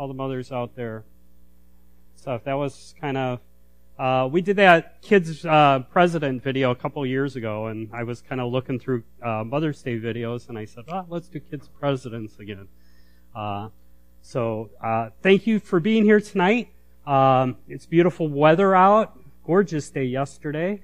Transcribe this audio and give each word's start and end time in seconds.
all 0.00 0.08
the 0.08 0.14
mothers 0.14 0.50
out 0.50 0.74
there. 0.74 1.04
Stuff 2.16 2.44
that 2.44 2.54
was 2.54 2.94
kind 2.98 3.18
of. 3.18 3.40
Uh, 3.98 4.26
we 4.32 4.40
did 4.40 4.56
that 4.56 5.02
kids 5.02 5.44
uh, 5.44 5.80
president 5.90 6.42
video 6.42 6.70
a 6.70 6.74
couple 6.74 7.04
years 7.04 7.36
ago, 7.36 7.66
and 7.66 7.90
I 7.92 8.04
was 8.04 8.22
kind 8.22 8.40
of 8.40 8.50
looking 8.50 8.80
through 8.80 9.04
uh, 9.22 9.44
Mother's 9.44 9.82
Day 9.82 10.00
videos, 10.00 10.48
and 10.48 10.56
I 10.56 10.64
said, 10.64 10.84
"Oh, 10.88 11.04
let's 11.10 11.28
do 11.28 11.38
kids 11.38 11.68
presidents 11.68 12.38
again." 12.38 12.66
Uh, 13.36 13.68
so 14.22 14.70
uh, 14.82 15.10
thank 15.22 15.46
you 15.46 15.60
for 15.60 15.80
being 15.80 16.04
here 16.04 16.20
tonight. 16.20 16.70
Um, 17.06 17.58
it's 17.68 17.84
beautiful 17.84 18.26
weather 18.26 18.74
out. 18.74 19.18
Gorgeous 19.44 19.90
day 19.90 20.04
yesterday. 20.04 20.82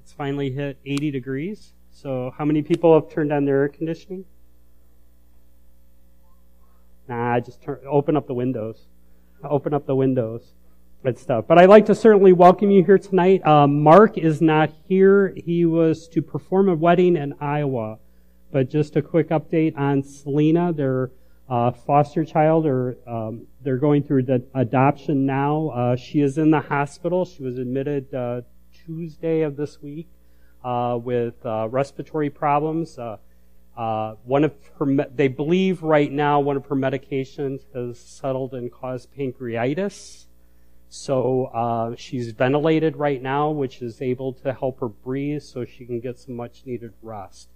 It's 0.00 0.12
finally 0.12 0.52
hit 0.52 0.78
80 0.86 1.10
degrees. 1.10 1.72
So 1.90 2.32
how 2.38 2.44
many 2.44 2.62
people 2.62 2.94
have 2.94 3.10
turned 3.10 3.32
on 3.32 3.44
their 3.44 3.62
air 3.62 3.68
conditioning? 3.68 4.24
Nah, 7.12 7.38
just 7.40 7.60
turn, 7.60 7.78
open 7.86 8.16
up 8.16 8.26
the 8.26 8.32
windows. 8.32 8.86
Open 9.44 9.74
up 9.74 9.84
the 9.84 9.94
windows 9.94 10.54
and 11.04 11.18
stuff. 11.18 11.44
But 11.46 11.58
I'd 11.58 11.68
like 11.68 11.84
to 11.86 11.94
certainly 11.94 12.32
welcome 12.32 12.70
you 12.70 12.82
here 12.82 12.96
tonight. 12.96 13.46
Uh, 13.46 13.66
Mark 13.66 14.16
is 14.16 14.40
not 14.40 14.70
here. 14.88 15.34
He 15.36 15.66
was 15.66 16.08
to 16.08 16.22
perform 16.22 16.70
a 16.70 16.74
wedding 16.74 17.16
in 17.16 17.34
Iowa. 17.38 17.98
But 18.50 18.70
just 18.70 18.96
a 18.96 19.02
quick 19.02 19.28
update 19.28 19.76
on 19.76 20.02
Selena, 20.02 20.72
their 20.72 21.10
uh, 21.50 21.72
foster 21.72 22.24
child, 22.24 22.64
or 22.64 22.96
um, 23.06 23.46
they're 23.60 23.76
going 23.76 24.04
through 24.04 24.22
the 24.22 24.42
adoption 24.54 25.26
now. 25.26 25.68
Uh, 25.68 25.96
she 25.96 26.20
is 26.20 26.38
in 26.38 26.50
the 26.50 26.60
hospital. 26.60 27.26
She 27.26 27.42
was 27.42 27.58
admitted 27.58 28.14
uh, 28.14 28.40
Tuesday 28.86 29.42
of 29.42 29.56
this 29.56 29.82
week 29.82 30.08
uh, 30.64 30.98
with 30.98 31.34
uh, 31.44 31.68
respiratory 31.68 32.30
problems. 32.30 32.98
Uh, 33.76 34.16
one 34.24 34.44
of 34.44 34.52
her, 34.78 34.86
they 35.14 35.28
believe 35.28 35.82
right 35.82 36.12
now 36.12 36.38
one 36.40 36.56
of 36.56 36.66
her 36.66 36.76
medications 36.76 37.62
has 37.74 37.98
settled 37.98 38.52
and 38.52 38.70
caused 38.70 39.08
pancreatitis. 39.16 40.26
So 40.88 41.46
uh, 41.46 41.94
she's 41.96 42.32
ventilated 42.32 42.96
right 42.96 43.22
now, 43.22 43.50
which 43.50 43.80
is 43.80 44.02
able 44.02 44.34
to 44.34 44.52
help 44.52 44.80
her 44.80 44.88
breathe 44.88 45.40
so 45.42 45.64
she 45.64 45.86
can 45.86 46.00
get 46.00 46.18
some 46.18 46.36
much 46.36 46.64
needed 46.66 46.92
rest. 47.00 47.48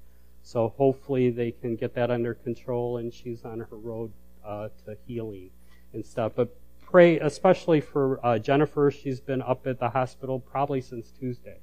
So 0.42 0.72
hopefully 0.78 1.30
they 1.30 1.50
can 1.50 1.76
get 1.76 1.94
that 1.96 2.10
under 2.10 2.32
control 2.32 2.96
and 2.96 3.12
she's 3.12 3.44
on 3.44 3.58
her 3.58 3.76
road 3.76 4.12
uh, 4.44 4.68
to 4.86 4.96
healing 5.06 5.50
and 5.92 6.06
stuff. 6.06 6.32
But 6.34 6.56
pray 6.80 7.18
especially 7.18 7.80
for 7.80 8.24
uh, 8.24 8.38
Jennifer. 8.38 8.90
She's 8.90 9.20
been 9.20 9.42
up 9.42 9.66
at 9.66 9.80
the 9.80 9.90
hospital 9.90 10.40
probably 10.40 10.80
since 10.80 11.10
Tuesday. 11.10 11.58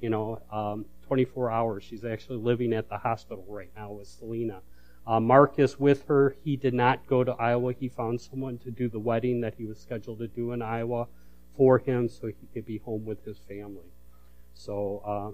You 0.00 0.10
know, 0.10 0.40
um, 0.50 0.86
24 1.06 1.50
hours. 1.50 1.84
She's 1.84 2.04
actually 2.04 2.38
living 2.38 2.72
at 2.72 2.88
the 2.88 2.98
hospital 2.98 3.44
right 3.48 3.70
now 3.76 3.92
with 3.92 4.08
Selena. 4.08 4.60
Uh, 5.06 5.20
Mark 5.20 5.58
is 5.58 5.78
with 5.78 6.04
her. 6.06 6.36
He 6.44 6.56
did 6.56 6.74
not 6.74 7.06
go 7.06 7.24
to 7.24 7.32
Iowa. 7.32 7.72
He 7.72 7.88
found 7.88 8.20
someone 8.20 8.58
to 8.58 8.70
do 8.70 8.88
the 8.88 9.00
wedding 9.00 9.40
that 9.40 9.54
he 9.56 9.64
was 9.64 9.80
scheduled 9.80 10.20
to 10.20 10.28
do 10.28 10.52
in 10.52 10.62
Iowa 10.62 11.08
for 11.56 11.78
him 11.78 12.08
so 12.08 12.28
he 12.28 12.46
could 12.54 12.64
be 12.64 12.78
home 12.78 13.04
with 13.04 13.24
his 13.24 13.38
family. 13.38 13.90
So, 14.54 15.02
uh, 15.04 15.30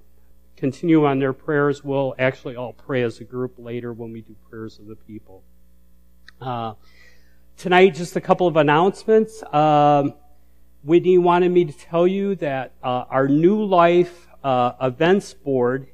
continue 0.56 1.04
on 1.04 1.18
their 1.18 1.32
prayers. 1.32 1.84
We'll 1.84 2.14
actually 2.18 2.56
all 2.56 2.72
pray 2.72 3.02
as 3.02 3.20
a 3.20 3.24
group 3.24 3.54
later 3.58 3.92
when 3.92 4.12
we 4.12 4.22
do 4.22 4.34
prayers 4.48 4.78
of 4.78 4.86
the 4.86 4.96
people. 4.96 5.42
Uh, 6.40 6.74
tonight, 7.56 7.94
just 7.94 8.16
a 8.16 8.20
couple 8.20 8.46
of 8.46 8.56
announcements. 8.56 9.42
Um, 9.52 10.14
Whitney 10.82 11.18
wanted 11.18 11.50
me 11.50 11.64
to 11.64 11.72
tell 11.72 12.06
you 12.06 12.36
that 12.36 12.72
uh, 12.82 13.04
our 13.10 13.28
new 13.28 13.64
life 13.64 14.27
uh, 14.48 14.72
events 14.80 15.34
board. 15.34 15.88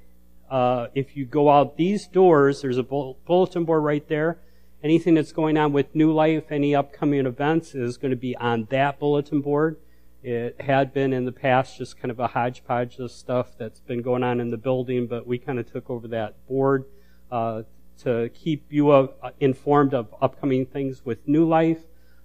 Uh, 0.48 0.86
if 0.94 1.16
you 1.16 1.24
go 1.27 1.50
out 1.50 1.77
these 1.77 2.06
doors, 2.06 2.62
there's 2.62 2.78
a 2.78 2.84
bulletin 2.84 3.64
board 3.64 3.83
right 3.83 4.06
there. 4.06 4.38
Anything 4.84 5.14
that's 5.14 5.33
going 5.33 5.56
on 5.56 5.72
with 5.72 5.92
New 5.92 6.12
Life, 6.12 6.52
any 6.52 6.72
upcoming 6.72 7.27
events 7.27 7.75
is 7.75 7.97
going 7.97 8.12
to 8.12 8.16
be 8.16 8.36
on 8.36 8.69
that 8.70 9.00
bulletin 9.00 9.41
board. 9.41 9.78
It 10.22 10.60
had 10.60 10.94
been 10.94 11.12
in 11.12 11.25
the 11.25 11.32
past 11.32 11.78
just 11.78 11.98
kind 11.98 12.12
of 12.12 12.20
a 12.20 12.28
hodgepodge 12.28 13.00
of 13.00 13.10
stuff 13.10 13.58
that's 13.58 13.80
been 13.80 14.02
going 14.02 14.22
on 14.22 14.38
in 14.38 14.50
the 14.50 14.56
building, 14.56 15.09
but 15.09 15.26
we 15.26 15.37
kind 15.37 15.59
of 15.59 15.69
took 15.70 15.91
over 15.91 16.06
that 16.09 16.47
board 16.47 16.84
uh, 17.32 17.62
to 18.04 18.28
keep 18.28 18.66
you 18.70 18.91
uh, 18.93 19.09
informed 19.41 19.94
of 19.94 20.14
upcoming 20.22 20.64
things 20.64 21.04
with 21.04 21.26
New 21.26 21.44
Life. 21.44 21.82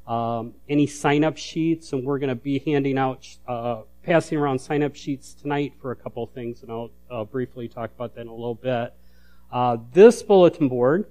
Um, 0.10 0.56
any 0.68 0.88
sign 0.88 1.24
up 1.24 1.38
sheets, 1.38 1.94
and 1.94 2.04
we're 2.04 2.18
going 2.18 2.30
to 2.30 2.36
be 2.36 2.60
handing 2.66 2.98
out 2.98 3.28
uh, 3.48 3.84
passing 4.04 4.40
around 4.40 4.60
sign 4.60 4.82
up 4.82 4.96
sheets 4.96 5.36
tonight 5.36 5.74
for 5.80 5.92
a 5.92 5.96
couple 5.96 6.24
of 6.24 6.32
things, 6.32 6.64
and 6.64 6.72
I'll, 6.72 6.90
I'll 7.12 7.26
briefly 7.26 7.68
talk 7.68 7.92
about 7.96 8.16
that 8.16 8.22
in 8.22 8.28
a 8.28 8.34
little 8.34 8.56
bit. 8.56 8.94
Uh, 9.52 9.78
this 9.94 10.24
bulletin 10.24 10.68
board 10.68 11.06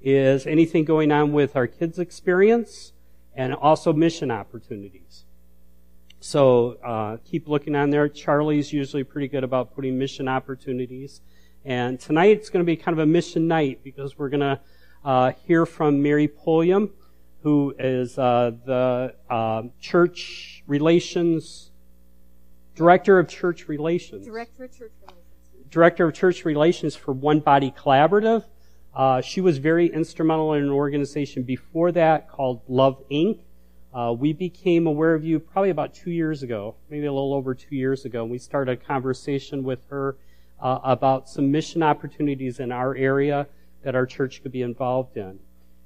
is 0.00 0.46
anything 0.46 0.84
going 0.84 1.10
on 1.10 1.32
with 1.32 1.56
our 1.56 1.66
kids' 1.66 1.98
experience 1.98 2.92
and 3.34 3.52
also 3.54 3.92
mission 3.92 4.30
opportunities. 4.30 5.24
So 6.20 6.78
uh, 6.84 7.16
keep 7.24 7.48
looking 7.48 7.74
on 7.74 7.90
there. 7.90 8.08
Charlie's 8.08 8.72
usually 8.72 9.04
pretty 9.04 9.28
good 9.28 9.44
about 9.44 9.74
putting 9.74 9.98
mission 9.98 10.28
opportunities. 10.28 11.20
And 11.64 11.98
tonight 11.98 12.36
it's 12.36 12.50
going 12.50 12.64
to 12.64 12.66
be 12.66 12.76
kind 12.76 12.98
of 12.98 13.02
a 13.02 13.06
mission 13.06 13.48
night 13.48 13.80
because 13.82 14.16
we're 14.16 14.28
going 14.28 14.40
to 14.40 14.60
uh, 15.04 15.32
hear 15.46 15.66
from 15.66 16.02
Mary 16.02 16.28
Pulliam, 16.28 16.90
who 17.44 17.74
is 17.78 18.18
uh, 18.18 18.50
the 18.64 19.14
uh, 19.30 19.62
church 19.78 20.64
relations 20.66 21.70
Director 22.74 23.20
of 23.20 23.28
Church 23.28 23.68
Relations. 23.68 24.24
Director 24.24 24.64
of 24.64 24.72
Church 24.72 24.92
Relations. 25.00 25.70
Director 25.70 26.08
of 26.08 26.14
Church 26.14 26.44
Relations 26.44 26.96
for 26.96 27.12
One 27.12 27.38
Body 27.38 27.72
Collaborative. 27.78 28.44
Uh, 28.94 29.20
she 29.20 29.40
was 29.40 29.58
very 29.58 29.86
instrumental 29.92 30.54
in 30.54 30.64
an 30.64 30.70
organization 30.70 31.44
before 31.44 31.92
that 31.92 32.28
called 32.28 32.62
Love 32.66 33.00
Inc. 33.10 33.40
Uh, 33.92 34.12
we 34.12 34.32
became 34.32 34.88
aware 34.88 35.14
of 35.14 35.24
you 35.24 35.38
probably 35.38 35.70
about 35.70 35.94
two 35.94 36.10
years 36.10 36.42
ago, 36.42 36.74
maybe 36.90 37.06
a 37.06 37.12
little 37.12 37.34
over 37.34 37.54
two 37.54 37.76
years 37.76 38.04
ago, 38.04 38.22
and 38.22 38.30
we 38.30 38.38
started 38.38 38.72
a 38.72 38.76
conversation 38.76 39.62
with 39.62 39.84
her 39.88 40.16
uh, 40.60 40.80
about 40.82 41.28
some 41.28 41.52
mission 41.52 41.82
opportunities 41.82 42.58
in 42.58 42.72
our 42.72 42.96
area 42.96 43.46
that 43.82 43.94
our 43.94 44.06
church 44.06 44.42
could 44.42 44.50
be 44.50 44.62
involved 44.62 45.16
in 45.16 45.38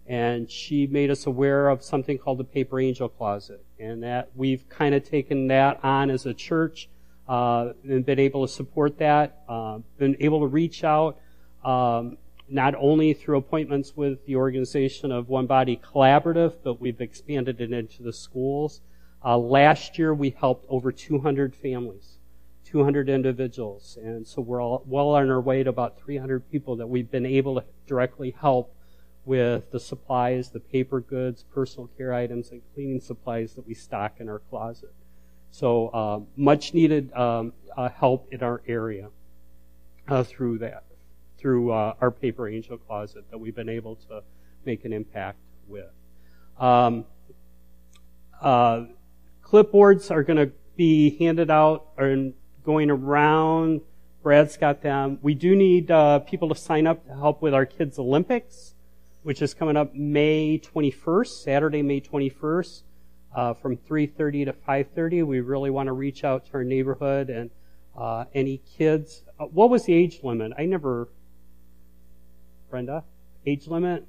and 0.09 0.51
she 0.51 0.87
made 0.87 1.11
us 1.11 1.27
aware 1.27 1.69
of 1.69 1.83
something 1.83 2.17
called 2.17 2.39
the 2.39 2.45
Paper 2.45 2.81
Angel 2.81 3.11
Closet, 3.11 3.63
and 3.79 4.03
that 4.03 4.31
we've 4.35 4.67
kind 4.71 4.95
of 4.95 5.05
taken 5.05 5.49
that 5.49 5.79
on 5.85 6.11
as 6.11 6.25
a 6.25 6.33
church 6.33 6.89
uh, 7.29 7.73
and 7.85 8.07
been 8.07 8.19
able 8.19 8.47
to 8.47 8.53
support 8.53 8.99
that, 8.99 9.43
uh, 9.49 9.79
been 9.99 10.17
able 10.21 10.41
to 10.41 10.47
reach 10.47 10.83
out 10.83 11.19
um, 11.63 12.17
not 12.49 12.75
only 12.77 13.13
through 13.13 13.37
appointments 13.37 13.95
with 13.95 14.25
the 14.25 14.37
organization 14.37 15.13
of 15.13 15.29
One 15.29 15.47
Body 15.47 15.77
Collaborative, 15.77 16.55
but 16.65 16.81
we've 16.81 17.03
expanded 17.03 17.61
it 17.61 17.71
into 17.71 18.03
the 18.03 18.13
schools. 18.13 18.81
Uh, 19.23 19.37
last 19.37 19.99
year, 19.99 20.15
we 20.15 20.31
helped 20.31 20.65
over 20.71 20.91
200 20.91 21.55
families, 21.55 22.17
200 22.65 23.11
individuals, 23.11 23.99
and 24.03 24.27
so 24.27 24.41
we're 24.41 24.63
all 24.63 24.83
well 24.87 25.11
on 25.11 25.29
our 25.29 25.41
way 25.41 25.63
to 25.63 25.69
about 25.69 26.01
300 26.01 26.51
people 26.51 26.77
that 26.77 26.87
we've 26.87 27.11
been 27.11 27.27
able 27.27 27.57
to 27.57 27.67
directly 27.87 28.35
help 28.41 28.75
with 29.29 29.71
the 29.73 29.79
supplies, 29.79 30.49
the 30.49 30.59
paper 30.59 31.01
goods, 31.01 31.45
personal 31.53 31.87
care 31.99 32.15
items, 32.15 32.51
and 32.51 32.63
cleaning 32.75 32.99
supplies 32.99 33.53
that 33.53 33.67
we 33.67 33.75
stock 33.75 34.15
in 34.21 34.29
our 34.29 34.39
closet. 34.39 34.95
So 35.51 35.89
uh, 35.89 36.21
much 36.35 36.73
needed 36.73 37.13
um, 37.13 37.53
uh, 37.77 37.91
help 37.91 38.33
in 38.33 38.43
our 38.43 38.63
area 38.67 39.11
uh, 40.09 40.23
through 40.23 40.61
that, 40.61 40.85
through 41.37 41.73
uh, 41.73 41.95
our 42.01 42.11
paper 42.11 42.49
angel 42.49 42.79
closet 42.79 43.31
that 43.31 43.37
we've 43.37 43.55
been 43.55 43.69
able 43.69 43.97
to 44.09 44.23
make 44.65 44.87
an 44.87 44.95
impact 44.95 45.39
with. 45.67 45.91
Um, 46.59 47.05
uh, 48.41 48.85
clipboards 49.45 50.11
are 50.11 50.23
going 50.23 50.39
to 50.39 50.53
be 50.75 51.19
handed 51.19 51.51
out 51.51 51.89
and 51.99 52.33
going 52.65 52.91
around. 52.91 53.83
Brad's 54.23 54.57
got 54.57 54.81
them. 54.81 55.19
We 55.21 55.35
do 55.35 55.55
need 55.55 55.91
uh, 55.91 56.21
people 56.21 56.49
to 56.49 56.55
sign 56.55 56.87
up 56.87 57.07
to 57.07 57.13
help 57.13 57.43
with 57.43 57.53
our 57.53 57.67
kids' 57.67 57.99
Olympics 57.99 58.75
which 59.29 59.43
is 59.43 59.53
coming 59.53 59.77
up 59.77 59.95
May 59.95 60.59
21st, 60.59 61.43
Saturday, 61.43 61.83
May 61.83 62.01
21st, 62.01 62.83
uh, 63.37 63.53
from 63.53 63.77
3:30 63.77 64.47
to 64.47 64.55
5:30. 64.55 65.23
We 65.23 65.41
really 65.41 65.69
want 65.69 65.89
to 65.89 65.93
reach 65.93 66.25
out 66.25 66.47
to 66.47 66.55
our 66.55 66.65
neighborhood 66.65 67.29
and 67.29 67.51
uh, 67.95 68.25
any 68.33 68.63
kids. 68.79 69.25
Uh, 69.39 69.45
what 69.45 69.69
was 69.69 69.85
the 69.85 69.93
age 69.93 70.21
limit? 70.23 70.53
I 70.57 70.65
never. 70.65 71.11
Brenda, 72.71 73.05
age 73.45 73.67
limit. 73.67 74.07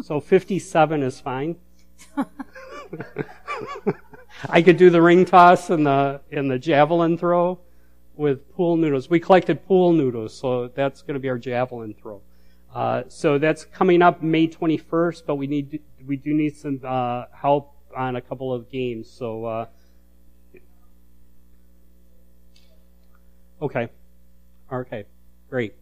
So 0.00 0.20
57 0.20 1.02
is 1.02 1.18
fine. 1.18 1.56
I 4.48 4.62
could 4.62 4.76
do 4.76 4.90
the 4.90 5.02
ring 5.02 5.24
toss 5.24 5.70
and 5.70 5.84
the 5.84 6.20
and 6.30 6.48
the 6.48 6.60
javelin 6.60 7.18
throw 7.18 7.58
with 8.18 8.52
pool 8.54 8.76
noodles. 8.76 9.08
We 9.08 9.20
collected 9.20 9.66
pool 9.66 9.92
noodles, 9.92 10.36
so 10.36 10.68
that's 10.68 11.02
going 11.02 11.14
to 11.14 11.20
be 11.20 11.28
our 11.28 11.38
javelin 11.38 11.94
throw. 11.94 12.20
Uh, 12.74 13.04
so 13.08 13.38
that's 13.38 13.64
coming 13.64 14.02
up 14.02 14.22
May 14.22 14.48
21st, 14.48 15.22
but 15.26 15.36
we 15.36 15.46
need 15.46 15.80
we 16.06 16.16
do 16.16 16.34
need 16.34 16.56
some 16.56 16.80
uh, 16.84 17.24
help 17.32 17.74
on 17.96 18.16
a 18.16 18.20
couple 18.20 18.52
of 18.52 18.70
games. 18.70 19.08
So 19.10 19.44
uh, 19.46 19.66
okay, 23.62 23.88
okay, 24.70 25.04
great. 25.48 25.74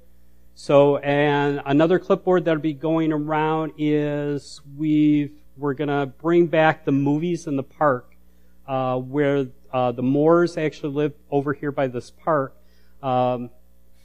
So, 0.59 0.97
and 0.97 1.61
another 1.67 1.99
clipboard 1.99 2.47
that'll 2.47 2.63
be 2.63 2.73
going 2.73 3.13
around 3.13 3.75
is 3.77 4.63
we've, 4.75 5.33
we're 5.59 5.75
gonna 5.75 6.07
bring 6.07 6.47
back 6.47 6.87
the 6.87 6.93
movies 6.93 7.47
in 7.47 7.57
the 7.57 7.63
park, 7.63 8.15
uh, 8.67 8.97
where, 8.97 9.49
uh, 9.77 9.93
the 9.93 10.03
Moores 10.03 10.57
actually 10.57 10.95
live 10.95 11.13
over 11.31 11.53
here 11.53 11.71
by 11.71 11.87
this 11.87 12.11
park. 12.11 12.57
Um, 13.03 13.51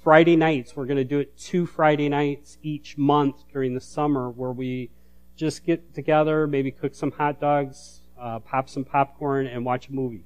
Friday 0.04 0.36
nights, 0.36 0.76
we're 0.76 0.86
gonna 0.86 1.06
do 1.06 1.20
it 1.20 1.38
two 1.38 1.66
Friday 1.66 2.10
nights 2.10 2.58
each 2.62 2.98
month 2.98 3.46
during 3.54 3.74
the 3.74 3.80
summer 3.80 4.30
where 4.30 4.52
we 4.52 4.90
just 5.38 5.66
get 5.66 5.94
together, 5.94 6.46
maybe 6.46 6.72
cook 6.72 6.94
some 6.94 7.12
hot 7.12 7.40
dogs, 7.40 8.02
uh, 8.20 8.40
pop 8.40 8.68
some 8.68 8.84
popcorn, 8.84 9.48
and 9.48 9.64
watch 9.64 9.88
a 9.88 9.94
movie. 9.94 10.26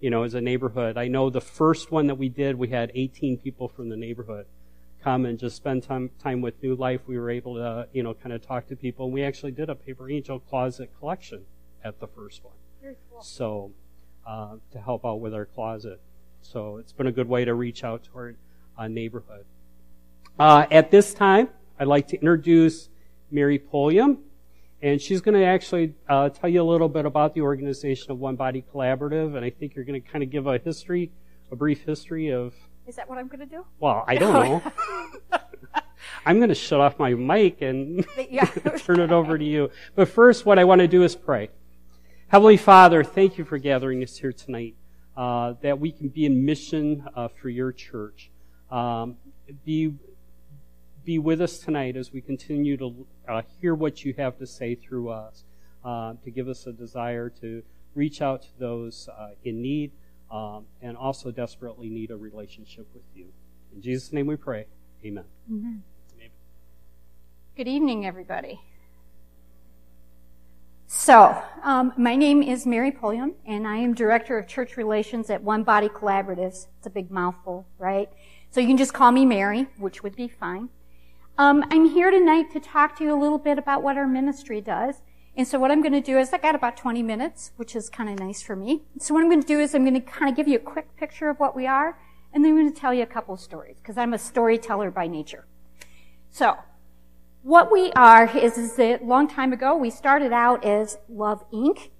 You 0.00 0.10
know, 0.10 0.22
as 0.22 0.34
a 0.34 0.42
neighborhood. 0.42 0.98
I 0.98 1.08
know 1.08 1.30
the 1.30 1.40
first 1.40 1.90
one 1.90 2.08
that 2.08 2.16
we 2.16 2.28
did, 2.28 2.56
we 2.56 2.68
had 2.68 2.92
18 2.94 3.38
people 3.38 3.68
from 3.68 3.88
the 3.88 3.96
neighborhood 3.96 4.44
come 5.02 5.24
and 5.24 5.38
just 5.38 5.56
spend 5.56 5.82
time 5.82 6.10
time 6.22 6.42
with 6.42 6.62
New 6.62 6.74
Life. 6.74 7.00
We 7.06 7.16
were 7.16 7.30
able 7.30 7.54
to, 7.54 7.88
you 7.94 8.02
know, 8.02 8.12
kind 8.12 8.34
of 8.34 8.46
talk 8.46 8.66
to 8.66 8.76
people. 8.76 9.06
And 9.06 9.14
we 9.14 9.24
actually 9.24 9.52
did 9.52 9.70
a 9.70 9.74
Paper 9.74 10.10
Angel 10.10 10.40
closet 10.40 10.90
collection 10.98 11.46
at 11.82 12.00
the 12.00 12.06
first 12.06 12.44
one. 12.44 12.56
Very 12.82 12.96
cool. 13.10 13.22
So, 13.22 13.72
uh, 14.26 14.56
to 14.72 14.80
help 14.80 15.04
out 15.04 15.20
with 15.20 15.34
our 15.34 15.46
closet. 15.46 16.00
So 16.42 16.76
it's 16.76 16.92
been 16.92 17.06
a 17.06 17.12
good 17.12 17.28
way 17.28 17.44
to 17.44 17.54
reach 17.54 17.84
out 17.84 18.04
to 18.04 18.10
our 18.14 18.34
uh, 18.76 18.88
neighborhood. 18.88 19.44
Uh, 20.38 20.66
at 20.70 20.90
this 20.90 21.14
time, 21.14 21.48
I'd 21.78 21.86
like 21.86 22.08
to 22.08 22.16
introduce 22.16 22.88
Mary 23.30 23.58
Pulliam, 23.58 24.18
and 24.82 25.00
she's 25.00 25.20
going 25.20 25.34
to 25.34 25.44
actually 25.44 25.94
uh, 26.08 26.28
tell 26.28 26.50
you 26.50 26.62
a 26.62 26.64
little 26.64 26.88
bit 26.88 27.06
about 27.06 27.34
the 27.34 27.40
organization 27.40 28.10
of 28.10 28.18
One 28.18 28.36
Body 28.36 28.64
Collaborative, 28.72 29.36
and 29.36 29.44
I 29.44 29.50
think 29.50 29.74
you're 29.74 29.84
going 29.84 30.00
to 30.00 30.08
kind 30.08 30.22
of 30.22 30.30
give 30.30 30.46
a 30.46 30.58
history, 30.58 31.10
a 31.50 31.56
brief 31.56 31.82
history 31.84 32.30
of. 32.30 32.54
Is 32.86 32.96
that 32.96 33.08
what 33.08 33.18
I'm 33.18 33.28
going 33.28 33.40
to 33.40 33.46
do? 33.46 33.64
Well, 33.78 34.04
I 34.06 34.16
don't 34.16 34.32
know. 34.32 34.72
I'm 36.26 36.38
going 36.38 36.48
to 36.48 36.54
shut 36.54 36.80
off 36.80 36.98
my 36.98 37.14
mic 37.14 37.62
and 37.62 38.06
turn 38.78 39.00
it 39.00 39.12
over 39.12 39.38
to 39.38 39.44
you. 39.44 39.70
But 39.94 40.08
first, 40.08 40.44
what 40.44 40.58
I 40.58 40.64
want 40.64 40.80
to 40.80 40.88
do 40.88 41.02
is 41.02 41.14
pray. 41.14 41.50
Heavenly 42.34 42.56
Father, 42.56 43.04
thank 43.04 43.38
you 43.38 43.44
for 43.44 43.58
gathering 43.58 44.02
us 44.02 44.16
here 44.16 44.32
tonight, 44.32 44.74
uh, 45.16 45.54
that 45.62 45.78
we 45.78 45.92
can 45.92 46.08
be 46.08 46.26
in 46.26 46.44
mission 46.44 47.06
uh, 47.14 47.28
for 47.28 47.48
your 47.48 47.70
church. 47.70 48.28
Um, 48.72 49.18
be 49.64 49.94
be 51.04 51.20
with 51.20 51.40
us 51.40 51.58
tonight 51.58 51.94
as 51.94 52.12
we 52.12 52.20
continue 52.20 52.76
to 52.76 53.06
uh, 53.28 53.42
hear 53.60 53.76
what 53.76 54.04
you 54.04 54.14
have 54.14 54.36
to 54.38 54.48
say 54.48 54.74
through 54.74 55.10
us, 55.10 55.44
uh, 55.84 56.14
to 56.24 56.30
give 56.32 56.48
us 56.48 56.66
a 56.66 56.72
desire 56.72 57.30
to 57.40 57.62
reach 57.94 58.20
out 58.20 58.42
to 58.42 58.48
those 58.58 59.08
uh, 59.16 59.28
in 59.44 59.62
need 59.62 59.92
um, 60.28 60.64
and 60.82 60.96
also 60.96 61.30
desperately 61.30 61.88
need 61.88 62.10
a 62.10 62.16
relationship 62.16 62.88
with 62.94 63.04
you. 63.14 63.26
In 63.72 63.80
Jesus' 63.80 64.12
name 64.12 64.26
we 64.26 64.34
pray. 64.34 64.66
Amen. 65.04 65.22
Amen. 65.48 65.84
Good 67.56 67.68
evening, 67.68 68.04
everybody. 68.04 68.58
So, 70.86 71.42
um, 71.62 71.92
my 71.96 72.14
name 72.14 72.42
is 72.42 72.66
Mary 72.66 72.92
Pulliam, 72.92 73.34
and 73.46 73.66
I 73.66 73.76
am 73.78 73.94
Director 73.94 74.38
of 74.38 74.46
Church 74.46 74.76
Relations 74.76 75.30
at 75.30 75.42
One 75.42 75.64
Body 75.64 75.88
Collaboratives. 75.88 76.66
It's 76.76 76.86
a 76.86 76.90
big 76.90 77.10
mouthful, 77.10 77.66
right? 77.78 78.10
So 78.50 78.60
you 78.60 78.66
can 78.66 78.76
just 78.76 78.92
call 78.92 79.10
me 79.10 79.24
Mary, 79.24 79.66
which 79.78 80.02
would 80.02 80.14
be 80.14 80.28
fine. 80.28 80.68
Um, 81.38 81.64
I'm 81.70 81.88
here 81.88 82.10
tonight 82.10 82.52
to 82.52 82.60
talk 82.60 82.96
to 82.98 83.04
you 83.04 83.14
a 83.14 83.18
little 83.18 83.38
bit 83.38 83.58
about 83.58 83.82
what 83.82 83.96
our 83.96 84.06
ministry 84.06 84.60
does. 84.60 84.96
And 85.36 85.48
so 85.48 85.58
what 85.58 85.70
I'm 85.70 85.80
going 85.80 85.94
to 85.94 86.00
do 86.00 86.18
is 86.18 86.32
I 86.32 86.38
got 86.38 86.54
about 86.54 86.76
20 86.76 87.02
minutes, 87.02 87.52
which 87.56 87.74
is 87.74 87.88
kind 87.88 88.08
of 88.08 88.18
nice 88.18 88.42
for 88.42 88.54
me. 88.54 88.82
So 89.00 89.14
what 89.14 89.22
I'm 89.22 89.30
going 89.30 89.42
to 89.42 89.48
do 89.48 89.58
is 89.58 89.74
I'm 89.74 89.84
going 89.84 89.94
to 89.94 90.00
kind 90.00 90.30
of 90.30 90.36
give 90.36 90.46
you 90.46 90.56
a 90.56 90.60
quick 90.60 90.94
picture 90.96 91.28
of 91.28 91.40
what 91.40 91.56
we 91.56 91.66
are, 91.66 91.98
and 92.32 92.44
then 92.44 92.52
I'm 92.52 92.58
going 92.58 92.72
to 92.72 92.78
tell 92.78 92.94
you 92.94 93.02
a 93.02 93.06
couple 93.06 93.36
stories, 93.36 93.78
because 93.78 93.96
I'm 93.96 94.12
a 94.12 94.18
storyteller 94.18 94.90
by 94.90 95.06
nature. 95.08 95.46
So, 96.30 96.58
what 97.44 97.70
we 97.70 97.92
are 97.92 98.34
is, 98.36 98.56
is 98.56 98.74
that 98.76 99.02
a 99.02 99.04
long 99.04 99.28
time 99.28 99.52
ago 99.52 99.76
we 99.76 99.90
started 99.90 100.32
out 100.32 100.64
as 100.64 100.96
Love 101.10 101.44
Inc. 101.52 101.90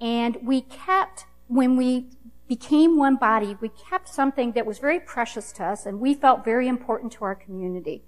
and 0.00 0.38
we 0.42 0.62
kept, 0.62 1.26
when 1.46 1.76
we 1.76 2.06
became 2.48 2.96
one 2.96 3.16
body, 3.16 3.54
we 3.60 3.68
kept 3.68 4.08
something 4.08 4.52
that 4.52 4.64
was 4.64 4.78
very 4.78 4.98
precious 4.98 5.52
to 5.52 5.62
us 5.62 5.84
and 5.84 6.00
we 6.00 6.14
felt 6.14 6.42
very 6.42 6.68
important 6.68 7.12
to 7.12 7.24
our 7.24 7.34
community, 7.34 8.02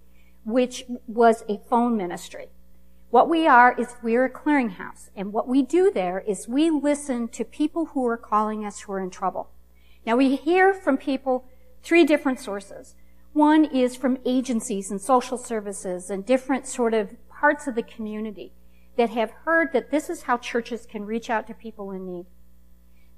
which 0.47 0.85
was 1.07 1.45
a 1.51 1.61
phone 1.69 1.99
ministry. 1.99 2.47
What 3.11 3.29
we 3.29 3.47
are 3.47 3.79
is 3.79 3.95
we're 4.03 4.25
a 4.25 4.31
clearinghouse 4.31 5.11
and 5.15 5.35
what 5.35 5.47
we 5.47 5.63
do 5.63 5.91
there 5.93 6.21
is 6.27 6.49
we 6.49 6.71
listen 6.71 7.29
to 7.29 7.45
people 7.45 7.87
who 7.93 8.07
are 8.07 8.17
calling 8.17 8.65
us 8.65 8.81
who 8.81 8.93
are 8.93 9.01
in 9.01 9.11
trouble. 9.11 9.51
Now 10.07 10.17
we 10.17 10.35
hear 10.37 10.73
from 10.73 10.97
people 10.97 11.45
three 11.83 12.05
different 12.05 12.41
sources. 12.41 12.95
One 13.37 13.67
is 13.67 13.95
from 13.97 14.17
agencies 14.25 14.91
and 14.91 14.99
social 14.99 15.37
services 15.37 16.09
and 16.09 16.25
different 16.25 16.67
sort 16.67 16.95
of 16.95 17.15
parts 17.29 17.67
of 17.67 17.75
the 17.75 17.83
community 17.83 18.55
that 18.97 19.11
have 19.11 19.31
heard 19.45 19.75
that 19.75 19.91
this 19.91 20.09
is 20.09 20.23
how 20.23 20.39
churches 20.39 20.87
can 20.87 21.05
reach 21.05 21.29
out 21.29 21.47
to 21.49 21.53
people 21.53 21.91
in 21.91 22.07
need. 22.07 22.25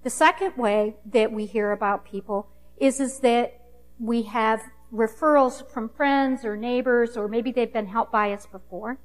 The 0.02 0.10
second 0.10 0.56
way 0.56 0.96
that 1.06 1.30
we 1.30 1.46
hear 1.46 1.70
about 1.70 2.04
people 2.04 2.48
is, 2.78 2.98
is 2.98 3.20
that 3.20 3.60
we 4.00 4.22
have 4.22 4.60
referrals 4.92 5.64
from 5.70 5.88
friends 5.88 6.44
or 6.44 6.56
neighbors 6.56 7.16
or 7.16 7.28
maybe 7.28 7.52
they've 7.52 7.72
been 7.72 7.86
helped 7.86 8.10
by 8.10 8.32
us 8.32 8.44
before. 8.44 8.98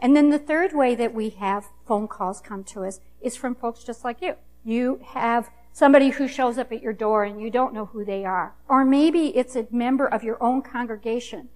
And 0.00 0.16
then 0.16 0.30
the 0.30 0.40
third 0.40 0.72
way 0.74 0.96
that 0.96 1.14
we 1.14 1.30
have 1.30 1.66
phone 1.86 2.08
calls 2.08 2.40
come 2.40 2.64
to 2.64 2.82
us 2.82 2.98
is 3.20 3.36
from 3.36 3.54
folks 3.54 3.84
just 3.84 4.02
like 4.02 4.20
you. 4.20 4.34
You 4.64 5.02
have 5.06 5.50
somebody 5.72 6.10
who 6.10 6.28
shows 6.28 6.58
up 6.58 6.70
at 6.70 6.82
your 6.82 6.92
door 6.92 7.24
and 7.24 7.40
you 7.40 7.50
don't 7.50 7.74
know 7.74 7.86
who 7.86 8.04
they 8.04 8.24
are. 8.24 8.54
Or 8.68 8.84
maybe 8.84 9.36
it's 9.36 9.56
a 9.56 9.66
member 9.70 10.06
of 10.06 10.22
your 10.22 10.42
own 10.42 10.62
congregation 10.62 11.48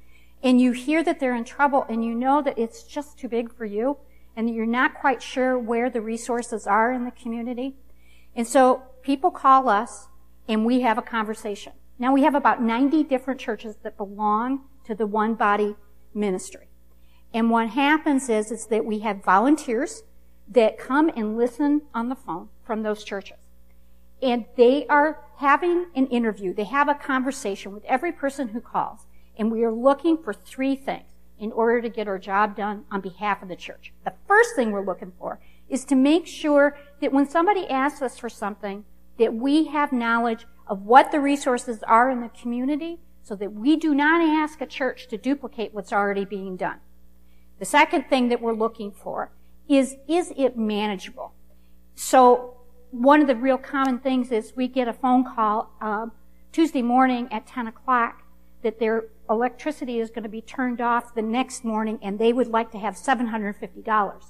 and 0.42 0.60
you 0.60 0.72
hear 0.72 1.04
that 1.04 1.20
they're 1.20 1.34
in 1.34 1.44
trouble 1.44 1.84
and 1.88 2.04
you 2.04 2.14
know 2.14 2.42
that 2.42 2.58
it's 2.58 2.82
just 2.82 3.18
too 3.18 3.28
big 3.28 3.52
for 3.52 3.64
you 3.64 3.98
and 4.34 4.54
you're 4.54 4.66
not 4.66 4.94
quite 4.94 5.22
sure 5.22 5.58
where 5.58 5.90
the 5.90 6.00
resources 6.00 6.66
are 6.66 6.92
in 6.92 7.04
the 7.04 7.10
community. 7.10 7.76
And 8.34 8.46
so 8.46 8.82
people 9.02 9.30
call 9.30 9.68
us 9.68 10.08
and 10.48 10.64
we 10.64 10.80
have 10.80 10.98
a 10.98 11.02
conversation. 11.02 11.72
Now 11.98 12.12
we 12.12 12.22
have 12.22 12.34
about 12.34 12.62
90 12.62 13.04
different 13.04 13.40
churches 13.40 13.76
that 13.82 13.96
belong 13.96 14.62
to 14.84 14.94
the 14.94 15.06
one 15.06 15.34
body 15.34 15.74
ministry. 16.14 16.68
And 17.34 17.50
what 17.50 17.70
happens 17.70 18.28
is, 18.28 18.50
is 18.50 18.66
that 18.66 18.84
we 18.84 19.00
have 19.00 19.24
volunteers 19.24 20.02
that 20.48 20.78
come 20.78 21.10
and 21.16 21.36
listen 21.36 21.82
on 21.92 22.08
the 22.08 22.14
phone 22.14 22.48
from 22.64 22.82
those 22.82 23.02
churches 23.02 23.45
and 24.22 24.46
they 24.56 24.86
are 24.88 25.24
having 25.36 25.86
an 25.94 26.06
interview. 26.06 26.54
They 26.54 26.64
have 26.64 26.88
a 26.88 26.94
conversation 26.94 27.72
with 27.72 27.84
every 27.84 28.12
person 28.12 28.48
who 28.48 28.60
calls. 28.60 29.06
And 29.38 29.52
we 29.52 29.64
are 29.64 29.72
looking 29.72 30.16
for 30.16 30.32
three 30.32 30.76
things 30.76 31.04
in 31.38 31.52
order 31.52 31.82
to 31.82 31.88
get 31.90 32.08
our 32.08 32.18
job 32.18 32.56
done 32.56 32.84
on 32.90 33.02
behalf 33.02 33.42
of 33.42 33.48
the 33.48 33.56
church. 33.56 33.92
The 34.04 34.14
first 34.26 34.56
thing 34.56 34.70
we're 34.70 34.84
looking 34.84 35.12
for 35.18 35.38
is 35.68 35.84
to 35.86 35.94
make 35.94 36.26
sure 36.26 36.78
that 37.00 37.12
when 37.12 37.28
somebody 37.28 37.68
asks 37.68 38.00
us 38.00 38.18
for 38.18 38.30
something, 38.30 38.84
that 39.18 39.34
we 39.34 39.66
have 39.66 39.92
knowledge 39.92 40.46
of 40.66 40.82
what 40.82 41.12
the 41.12 41.20
resources 41.20 41.82
are 41.82 42.10
in 42.10 42.20
the 42.20 42.28
community 42.28 43.00
so 43.22 43.34
that 43.36 43.52
we 43.52 43.76
do 43.76 43.94
not 43.94 44.22
ask 44.22 44.60
a 44.60 44.66
church 44.66 45.08
to 45.08 45.18
duplicate 45.18 45.74
what's 45.74 45.92
already 45.92 46.24
being 46.24 46.56
done. 46.56 46.78
The 47.58 47.64
second 47.64 48.04
thing 48.04 48.28
that 48.28 48.40
we're 48.40 48.54
looking 48.54 48.92
for 48.92 49.32
is, 49.68 49.96
is 50.08 50.32
it 50.36 50.56
manageable? 50.56 51.32
So 51.94 52.55
one 52.98 53.20
of 53.20 53.26
the 53.26 53.36
real 53.36 53.58
common 53.58 53.98
things 53.98 54.32
is 54.32 54.54
we 54.56 54.68
get 54.68 54.88
a 54.88 54.92
phone 54.92 55.24
call 55.24 55.70
uh, 55.80 56.06
Tuesday 56.50 56.82
morning 56.82 57.28
at 57.30 57.46
10 57.46 57.66
o'clock 57.66 58.22
that 58.62 58.78
their 58.78 59.04
electricity 59.28 60.00
is 60.00 60.08
going 60.08 60.22
to 60.22 60.28
be 60.28 60.40
turned 60.40 60.80
off 60.80 61.14
the 61.14 61.22
next 61.22 61.62
morning 61.62 61.98
and 62.00 62.18
they 62.18 62.32
would 62.32 62.48
like 62.48 62.70
to 62.72 62.78
have 62.78 62.94
$750. 62.94 64.24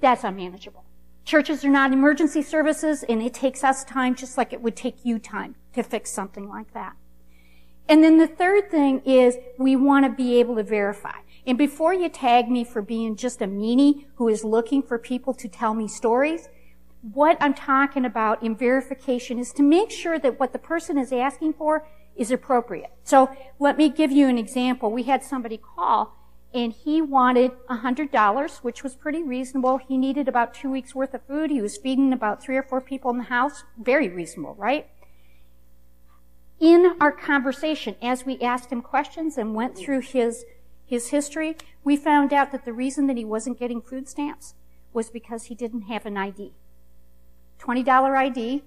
That's 0.00 0.22
unmanageable. 0.22 0.84
Churches 1.24 1.64
are 1.64 1.70
not 1.70 1.92
emergency 1.92 2.42
services 2.42 3.02
and 3.08 3.20
it 3.20 3.34
takes 3.34 3.64
us 3.64 3.84
time 3.84 4.14
just 4.14 4.38
like 4.38 4.52
it 4.52 4.62
would 4.62 4.76
take 4.76 5.04
you 5.04 5.18
time 5.18 5.56
to 5.72 5.82
fix 5.82 6.12
something 6.12 6.48
like 6.48 6.72
that. 6.74 6.94
And 7.88 8.04
then 8.04 8.18
the 8.18 8.28
third 8.28 8.70
thing 8.70 9.00
is 9.04 9.38
we 9.58 9.74
want 9.74 10.04
to 10.04 10.10
be 10.10 10.38
able 10.38 10.54
to 10.56 10.62
verify. 10.62 11.18
And 11.44 11.58
before 11.58 11.92
you 11.92 12.08
tag 12.08 12.48
me 12.48 12.62
for 12.62 12.80
being 12.80 13.16
just 13.16 13.42
a 13.42 13.46
meanie 13.46 14.04
who 14.14 14.28
is 14.28 14.44
looking 14.44 14.82
for 14.82 14.98
people 14.98 15.34
to 15.34 15.48
tell 15.48 15.74
me 15.74 15.88
stories, 15.88 16.48
what 17.02 17.36
I'm 17.40 17.54
talking 17.54 18.04
about 18.04 18.42
in 18.42 18.56
verification 18.56 19.38
is 19.38 19.52
to 19.54 19.62
make 19.62 19.90
sure 19.90 20.18
that 20.18 20.38
what 20.38 20.52
the 20.52 20.58
person 20.58 20.96
is 20.96 21.12
asking 21.12 21.54
for 21.54 21.84
is 22.16 22.30
appropriate. 22.30 22.92
So 23.02 23.30
let 23.58 23.76
me 23.76 23.88
give 23.88 24.12
you 24.12 24.28
an 24.28 24.38
example. 24.38 24.90
We 24.92 25.02
had 25.02 25.22
somebody 25.22 25.58
call 25.58 26.16
and 26.54 26.72
he 26.72 27.00
wanted 27.00 27.52
$100, 27.70 28.58
which 28.58 28.82
was 28.82 28.94
pretty 28.94 29.22
reasonable. 29.22 29.78
He 29.78 29.96
needed 29.96 30.28
about 30.28 30.54
two 30.54 30.70
weeks 30.70 30.94
worth 30.94 31.14
of 31.14 31.26
food. 31.26 31.50
He 31.50 31.62
was 31.62 31.76
feeding 31.76 32.12
about 32.12 32.42
three 32.42 32.56
or 32.56 32.62
four 32.62 32.80
people 32.80 33.10
in 33.10 33.18
the 33.18 33.24
house. 33.24 33.64
Very 33.78 34.08
reasonable, 34.08 34.54
right? 34.54 34.88
In 36.60 36.94
our 37.00 37.10
conversation, 37.10 37.96
as 38.02 38.24
we 38.24 38.38
asked 38.40 38.70
him 38.70 38.82
questions 38.82 39.36
and 39.36 39.54
went 39.54 39.76
through 39.76 40.00
his, 40.00 40.44
his 40.84 41.08
history, 41.08 41.56
we 41.82 41.96
found 41.96 42.32
out 42.32 42.52
that 42.52 42.64
the 42.64 42.72
reason 42.72 43.06
that 43.08 43.16
he 43.16 43.24
wasn't 43.24 43.58
getting 43.58 43.80
food 43.80 44.08
stamps 44.08 44.54
was 44.92 45.10
because 45.10 45.44
he 45.44 45.54
didn't 45.54 45.82
have 45.82 46.04
an 46.06 46.18
ID. 46.18 46.52
$20 47.62 48.16
ID 48.16 48.62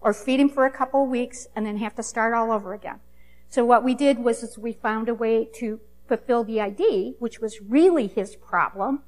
or 0.00 0.12
feed 0.12 0.40
him 0.40 0.48
for 0.48 0.64
a 0.64 0.70
couple 0.70 1.04
of 1.04 1.10
weeks 1.10 1.46
and 1.54 1.66
then 1.66 1.78
have 1.78 1.94
to 1.94 2.02
start 2.02 2.34
all 2.34 2.50
over 2.52 2.72
again. 2.72 3.00
So 3.48 3.64
what 3.64 3.84
we 3.84 3.94
did 3.94 4.20
was 4.20 4.58
we 4.58 4.72
found 4.72 5.08
a 5.08 5.14
way 5.14 5.48
to 5.56 5.80
fulfill 6.06 6.44
the 6.44 6.60
ID, 6.60 7.16
which 7.18 7.40
was 7.40 7.60
really 7.60 8.06
his 8.06 8.36
problem, 8.36 9.02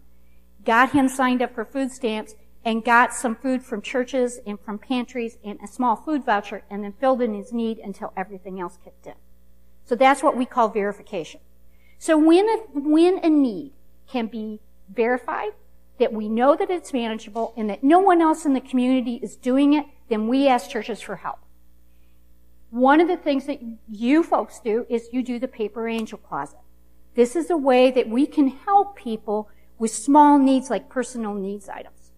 got 0.65 0.91
him 0.91 1.09
signed 1.09 1.43
up 1.43 1.55
for 1.55 1.65
food 1.65 1.91
stamps, 1.91 2.35
and 2.65 2.85
got 2.85 3.12
some 3.12 3.35
food 3.35 3.62
from 3.65 3.83
churches 3.83 4.39
and 4.47 4.61
from 4.61 4.79
pantries 4.79 5.37
and 5.45 5.59
a 5.62 5.67
small 5.67 5.97
food 5.97 6.25
voucher, 6.25 6.62
and 6.71 6.85
then 6.85 6.93
filled 6.93 7.21
in 7.21 7.35
his 7.35 7.53
need 7.53 7.79
until 7.79 8.12
everything 8.17 8.61
else 8.61 8.79
kicked 8.85 9.07
in. 9.07 9.15
So 9.85 9.97
that's 9.97 10.23
what 10.23 10.37
we 10.37 10.47
call 10.47 10.69
verification. 10.69 11.41
So 11.99 12.17
when 12.17 12.49
a, 12.49 12.59
when 12.73 13.19
a 13.25 13.29
need 13.29 13.73
can 14.09 14.27
be 14.29 14.61
verified, 14.93 15.53
that 16.02 16.12
we 16.12 16.28
know 16.28 16.56
that 16.56 16.68
it's 16.68 16.92
manageable 16.92 17.54
and 17.56 17.71
that 17.71 17.85
no 17.85 18.00
one 18.00 18.21
else 18.21 18.44
in 18.44 18.54
the 18.54 18.61
community 18.61 19.21
is 19.23 19.37
doing 19.37 19.73
it, 19.73 19.87
then 20.09 20.26
we 20.26 20.49
ask 20.49 20.68
churches 20.68 21.00
for 21.00 21.14
help. 21.14 21.38
One 22.71 23.00
of 23.00 23.06
the 23.06 23.16
things 23.16 23.47
that 23.47 23.61
you 23.88 24.25
folks 24.25 24.59
do 24.59 24.85
is 24.90 25.09
you 25.12 25.23
do 25.23 25.38
the 25.38 25.47
paper 25.47 25.88
angel 25.88 26.18
closet. 26.18 26.59
This 27.14 27.37
is 27.37 27.50
a 27.50 27.56
way 27.56 27.92
that 27.92 28.09
we 28.09 28.26
can 28.26 28.49
help 28.49 28.97
people 28.97 29.49
with 29.78 29.92
small 29.92 30.40
needs 30.40 30.71
like 30.71 30.88
personal 30.88 31.35
needs 31.35 31.68
items. 31.68 32.11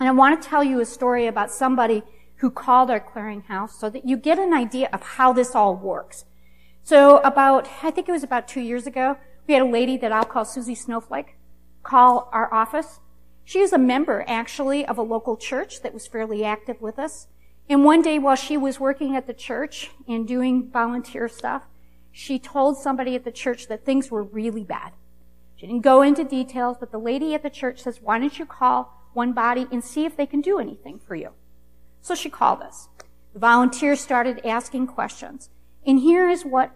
And 0.00 0.08
I 0.08 0.12
want 0.12 0.40
to 0.40 0.48
tell 0.48 0.64
you 0.64 0.80
a 0.80 0.86
story 0.86 1.26
about 1.26 1.50
somebody 1.50 2.02
who 2.36 2.50
called 2.50 2.90
our 2.90 3.00
clearinghouse 3.00 3.70
so 3.70 3.90
that 3.90 4.08
you 4.08 4.16
get 4.16 4.38
an 4.38 4.54
idea 4.54 4.88
of 4.94 5.02
how 5.02 5.34
this 5.34 5.54
all 5.54 5.76
works. 5.76 6.24
So 6.82 7.18
about, 7.18 7.68
I 7.82 7.90
think 7.90 8.08
it 8.08 8.12
was 8.12 8.22
about 8.22 8.48
two 8.48 8.60
years 8.60 8.86
ago, 8.86 9.18
we 9.46 9.52
had 9.52 9.62
a 9.62 9.70
lady 9.70 9.98
that 9.98 10.10
I'll 10.10 10.24
call 10.24 10.46
Susie 10.46 10.74
Snowflake 10.74 11.36
call 11.84 12.28
our 12.32 12.52
office. 12.52 12.98
She 13.44 13.60
is 13.60 13.72
a 13.72 13.78
member, 13.78 14.24
actually, 14.26 14.84
of 14.84 14.98
a 14.98 15.02
local 15.02 15.36
church 15.36 15.82
that 15.82 15.94
was 15.94 16.06
fairly 16.06 16.44
active 16.44 16.80
with 16.80 16.98
us. 16.98 17.28
And 17.68 17.84
one 17.84 18.02
day 18.02 18.18
while 18.18 18.36
she 18.36 18.56
was 18.56 18.80
working 18.80 19.14
at 19.14 19.26
the 19.26 19.34
church 19.34 19.90
and 20.08 20.26
doing 20.26 20.70
volunteer 20.70 21.28
stuff, 21.28 21.64
she 22.10 22.38
told 22.38 22.76
somebody 22.76 23.14
at 23.14 23.24
the 23.24 23.32
church 23.32 23.68
that 23.68 23.84
things 23.84 24.10
were 24.10 24.22
really 24.22 24.64
bad. 24.64 24.92
She 25.56 25.66
didn't 25.66 25.82
go 25.82 26.02
into 26.02 26.24
details, 26.24 26.76
but 26.78 26.90
the 26.90 26.98
lady 26.98 27.34
at 27.34 27.42
the 27.42 27.50
church 27.50 27.82
says, 27.82 28.00
why 28.02 28.18
don't 28.18 28.38
you 28.38 28.46
call 28.46 29.08
one 29.12 29.32
body 29.32 29.66
and 29.70 29.84
see 29.84 30.04
if 30.04 30.16
they 30.16 30.26
can 30.26 30.40
do 30.40 30.58
anything 30.58 30.98
for 30.98 31.14
you? 31.14 31.30
So 32.00 32.14
she 32.14 32.28
called 32.28 32.60
us. 32.60 32.88
The 33.32 33.38
volunteers 33.38 34.00
started 34.00 34.44
asking 34.44 34.88
questions. 34.88 35.50
And 35.86 36.00
here 36.00 36.28
is 36.28 36.44
what 36.44 36.70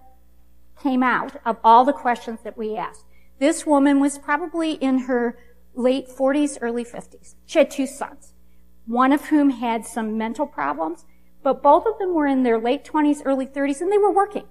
came 0.82 1.02
out 1.02 1.40
of 1.44 1.58
all 1.62 1.84
the 1.84 1.92
questions 1.92 2.40
that 2.44 2.56
we 2.56 2.76
asked. 2.76 3.04
This 3.38 3.64
woman 3.64 4.00
was 4.00 4.18
probably 4.18 4.72
in 4.72 5.00
her 5.00 5.38
late 5.74 6.08
40s, 6.08 6.58
early 6.60 6.84
50s. 6.84 7.34
She 7.46 7.58
had 7.58 7.70
two 7.70 7.86
sons, 7.86 8.34
one 8.86 9.12
of 9.12 9.26
whom 9.26 9.50
had 9.50 9.86
some 9.86 10.18
mental 10.18 10.46
problems, 10.46 11.04
but 11.42 11.62
both 11.62 11.86
of 11.86 11.98
them 11.98 12.14
were 12.14 12.26
in 12.26 12.42
their 12.42 12.58
late 12.58 12.84
20s, 12.84 13.22
early 13.24 13.46
30s, 13.46 13.80
and 13.80 13.92
they 13.92 13.98
were 13.98 14.12
working. 14.12 14.46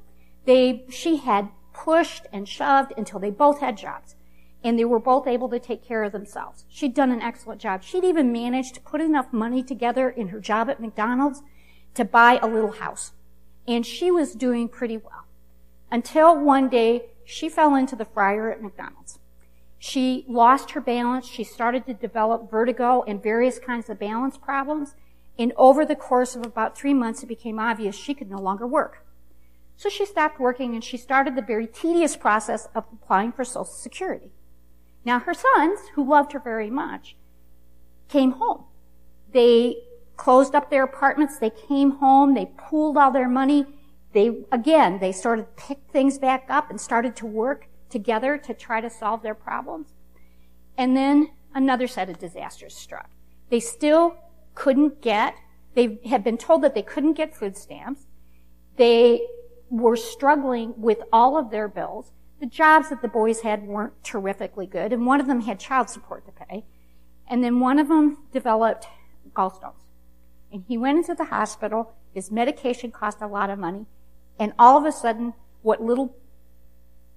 They, 0.46 0.86
she 0.90 1.18
had 1.18 1.50
pushed 1.74 2.26
and 2.32 2.48
shoved 2.48 2.94
until 2.98 3.20
they 3.20 3.30
both 3.30 3.60
had 3.60 3.78
jobs. 3.78 4.16
And 4.64 4.80
they 4.80 4.86
were 4.86 5.00
both 5.00 5.28
able 5.28 5.50
to 5.50 5.60
take 5.60 5.86
care 5.86 6.04
of 6.04 6.12
themselves. 6.12 6.66
She'd 6.68 6.96
done 6.96 7.12
an 7.12 7.22
excellent 7.22 7.62
job. 7.62 7.84
She'd 7.84 8.04
even 8.04 8.32
managed 8.32 8.74
to 8.76 8.82
put 8.82 9.02
enough 9.02 9.32
money 9.32 9.62
together 9.64 10.10
in 10.10 10.30
her 10.30 10.40
job 10.40 10.70
at 10.70 10.82
McDonald's 10.82 11.44
to 11.94 12.04
buy 12.04 12.40
a 12.42 12.48
little 12.48 12.72
house. 12.72 13.12
And 13.68 13.86
she 13.86 14.10
was 14.10 14.34
doing 14.34 14.68
pretty 14.68 14.98
well. 14.98 15.26
Until 15.92 16.38
one 16.38 16.70
day 16.70 17.06
she 17.30 17.50
fell 17.50 17.76
into 17.76 17.94
the 17.94 18.06
fryer 18.06 18.50
at 18.50 18.64
McDonald's. 18.64 19.20
She 19.78 20.24
lost 20.30 20.72
her 20.72 20.80
balance. 20.80 21.28
She 21.28 21.44
started 21.44 21.86
to 21.86 21.94
develop 21.94 22.50
vertigo 22.50 23.04
and 23.06 23.22
various 23.22 23.60
kinds 23.60 23.90
of 23.90 24.00
balance 24.00 24.38
problems. 24.38 24.96
And 25.38 25.52
over 25.58 25.86
the 25.86 25.98
course 25.98 26.38
of 26.38 26.46
about 26.46 26.78
three 26.78 26.94
months, 26.94 27.24
it 27.24 27.28
became 27.28 27.60
obvious 27.60 27.96
she 27.96 28.14
could 28.14 28.30
no 28.30 28.38
longer 28.38 28.66
work. 28.66 29.06
So 29.76 29.90
she 29.90 30.06
stopped 30.06 30.40
working 30.40 30.74
and 30.74 30.82
she 30.82 30.96
started 30.96 31.36
the 31.36 31.42
very 31.42 31.68
tedious 31.68 32.16
process 32.16 32.70
of 32.74 32.86
applying 32.94 33.34
for 33.34 33.44
Social 33.44 33.66
Security. 33.66 34.32
Now 35.04 35.20
her 35.20 35.34
sons, 35.34 35.82
who 35.96 36.10
loved 36.10 36.32
her 36.32 36.40
very 36.40 36.70
much, 36.70 37.18
came 38.08 38.32
home. 38.32 38.64
They 39.34 39.76
closed 40.16 40.56
up 40.56 40.70
their 40.70 40.86
apartments. 40.86 41.38
They 41.38 41.52
came 41.52 41.98
home. 41.98 42.36
They 42.36 42.52
pooled 42.58 42.96
all 42.98 43.12
their 43.12 43.28
money 43.28 43.66
they, 44.14 44.44
again, 44.52 45.00
they 45.00 45.12
sort 45.12 45.40
of 45.40 45.56
picked 45.56 45.92
things 45.92 46.18
back 46.18 46.46
up 46.50 46.70
and 46.70 46.80
started 46.80 47.16
to 47.18 47.26
work 47.26 47.68
together 47.90 48.38
to 48.38 48.54
try 48.54 48.82
to 48.82 48.90
solve 48.90 49.22
their 49.22 49.36
problems. 49.36 49.94
And 50.78 50.96
then 50.96 51.32
another 51.54 51.88
set 51.88 52.10
of 52.10 52.20
disasters 52.20 52.76
struck. 52.76 53.10
They 53.50 53.60
still 53.60 54.18
couldn't 54.56 55.02
get, 55.02 55.36
they 55.76 56.00
had 56.06 56.24
been 56.24 56.38
told 56.38 56.62
that 56.64 56.76
they 56.76 56.82
couldn't 56.82 57.14
get 57.14 57.36
food 57.36 57.56
stamps. 57.56 58.08
They 58.78 59.22
were 59.70 59.96
struggling 59.96 60.74
with 60.78 61.00
all 61.12 61.38
of 61.38 61.52
their 61.52 61.68
bills. 61.68 62.12
The 62.40 62.46
jobs 62.46 62.90
that 62.90 63.02
the 63.02 63.08
boys 63.08 63.42
had 63.42 63.64
weren't 63.64 64.04
terrifically 64.04 64.68
good, 64.68 64.94
and 64.94 65.06
one 65.06 65.20
of 65.20 65.28
them 65.28 65.42
had 65.42 65.60
child 65.60 65.90
support 65.90 66.26
to 66.26 66.32
pay. 66.32 66.66
And 67.28 67.44
then 67.44 67.60
one 67.60 67.80
of 67.80 67.88
them 67.88 68.20
developed 68.32 68.88
gallstones. 69.34 69.86
And 70.52 70.64
he 70.68 70.78
went 70.78 71.00
into 71.00 71.16
the 71.16 71.26
hospital. 71.26 71.94
His 72.14 72.32
medication 72.32 72.92
cost 72.92 73.22
a 73.22 73.28
lot 73.28 73.50
of 73.50 73.60
money. 73.60 73.86
And 74.40 74.54
all 74.60 74.78
of 74.78 74.86
a 74.86 74.92
sudden, 74.92 75.34
what 75.62 75.82
little 75.82 76.16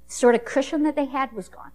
sort 0.06 0.34
of 0.34 0.44
cushion 0.44 0.82
that 0.82 0.96
they 0.96 1.06
had 1.06 1.32
was 1.32 1.48
gone. 1.48 1.72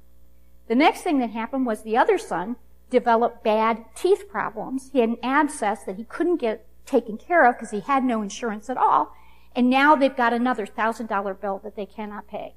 The 0.67 0.75
next 0.75 1.01
thing 1.01 1.19
that 1.19 1.29
happened 1.29 1.65
was 1.65 1.83
the 1.83 1.97
other 1.97 2.17
son 2.17 2.55
developed 2.89 3.43
bad 3.43 3.85
teeth 3.95 4.27
problems. 4.29 4.89
He 4.91 4.99
had 4.99 5.09
an 5.09 5.17
abscess 5.23 5.83
that 5.85 5.97
he 5.97 6.03
couldn't 6.03 6.37
get 6.37 6.65
taken 6.85 7.17
care 7.17 7.47
of 7.47 7.55
because 7.55 7.71
he 7.71 7.79
had 7.79 8.03
no 8.03 8.21
insurance 8.21 8.69
at 8.69 8.77
all. 8.77 9.13
And 9.55 9.69
now 9.69 9.95
they've 9.95 10.15
got 10.15 10.33
another 10.33 10.65
thousand 10.65 11.07
dollar 11.07 11.33
bill 11.33 11.59
that 11.63 11.75
they 11.75 11.85
cannot 11.85 12.27
pay. 12.27 12.55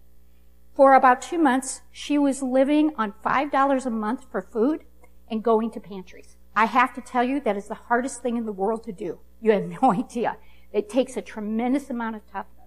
For 0.75 0.95
about 0.95 1.23
two 1.23 1.39
months, 1.39 1.83
she 1.91 2.19
was 2.19 2.43
living 2.43 2.93
on 2.97 3.15
five 3.23 3.51
dollars 3.51 3.87
a 3.87 3.91
month 3.91 4.27
for 4.31 4.43
food 4.43 4.85
and 5.31 5.43
going 5.43 5.71
to 5.73 5.81
pantries. 5.81 6.37
I 6.57 6.65
have 6.65 6.95
to 6.95 7.01
tell 7.01 7.23
you 7.23 7.41
that 7.41 7.57
is 7.57 7.69
the 7.69 7.75
hardest 7.75 8.23
thing 8.23 8.37
in 8.37 8.47
the 8.47 8.53
world 8.53 8.83
to 8.85 8.93
do. 8.93 9.21
You 9.41 9.53
have 9.53 9.65
no 9.65 9.93
idea. 9.97 10.37
It 10.73 10.89
takes 10.89 11.17
a 11.17 11.23
tremendous 11.23 11.89
amount 11.89 12.17
of 12.17 12.27
toughness. 12.31 12.58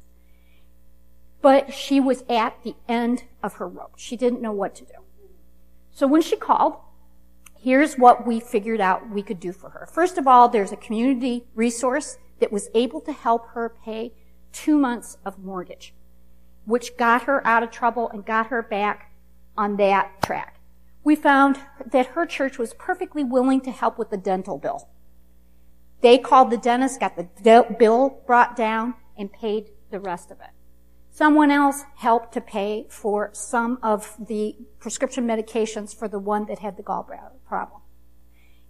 But 1.42 1.74
she 1.74 2.00
was 2.00 2.24
at 2.30 2.62
the 2.64 2.76
end 2.88 3.24
of 3.42 3.54
her 3.54 3.68
rope. 3.68 3.94
She 3.98 4.16
didn't 4.16 4.42
know 4.42 4.52
what 4.52 4.76
to 4.76 4.86
do. 4.86 4.94
So 5.92 6.08
when 6.08 6.22
she 6.22 6.36
called, 6.36 6.76
here's 7.60 7.96
what 7.96 8.26
we 8.26 8.40
figured 8.40 8.80
out 8.80 9.10
we 9.10 9.24
could 9.24 9.40
do 9.40 9.52
for 9.52 9.70
her. 9.72 9.88
First 9.92 10.18
of 10.18 10.28
all, 10.28 10.50
there's 10.50 10.72
a 10.72 10.78
community 10.78 11.46
resource 11.56 12.18
that 12.40 12.52
was 12.52 12.70
able 12.74 13.02
to 13.02 13.12
help 13.12 13.50
her 13.50 13.70
pay 13.84 14.14
two 14.52 14.78
months 14.78 15.18
of 15.26 15.40
mortgage, 15.40 15.94
which 16.66 16.98
got 16.98 17.24
her 17.24 17.46
out 17.46 17.64
of 17.64 17.72
trouble 17.72 18.10
and 18.10 18.26
got 18.26 18.48
her 18.48 18.62
back 18.62 19.12
on 19.58 19.78
that 19.78 20.22
track. 20.22 20.60
We 21.04 21.16
found 21.16 21.60
that 21.86 22.08
her 22.08 22.26
church 22.26 22.58
was 22.58 22.74
perfectly 22.74 23.24
willing 23.24 23.62
to 23.62 23.72
help 23.72 23.98
with 23.98 24.12
the 24.12 24.18
dental 24.18 24.58
bill. 24.58 24.90
They 26.02 26.18
called 26.18 26.52
the 26.52 26.58
dentist, 26.58 27.00
got 27.00 27.16
the 27.16 27.76
bill 27.78 28.22
brought 28.26 28.56
down, 28.56 28.96
and 29.18 29.32
paid 29.32 29.70
the 29.92 30.00
rest 30.00 30.32
of 30.32 30.40
it. 30.40 30.50
Someone 31.22 31.52
else 31.52 31.84
helped 31.98 32.34
to 32.34 32.42
pay 32.42 32.88
for 32.90 33.30
some 33.32 33.78
of 33.84 34.16
the 34.18 34.56
prescription 34.80 35.28
medications 35.28 35.96
for 35.96 36.08
the 36.08 36.18
one 36.18 36.48
that 36.48 36.58
had 36.58 36.78
the 36.78 36.82
gallbladder 36.82 37.34
problem. 37.48 37.80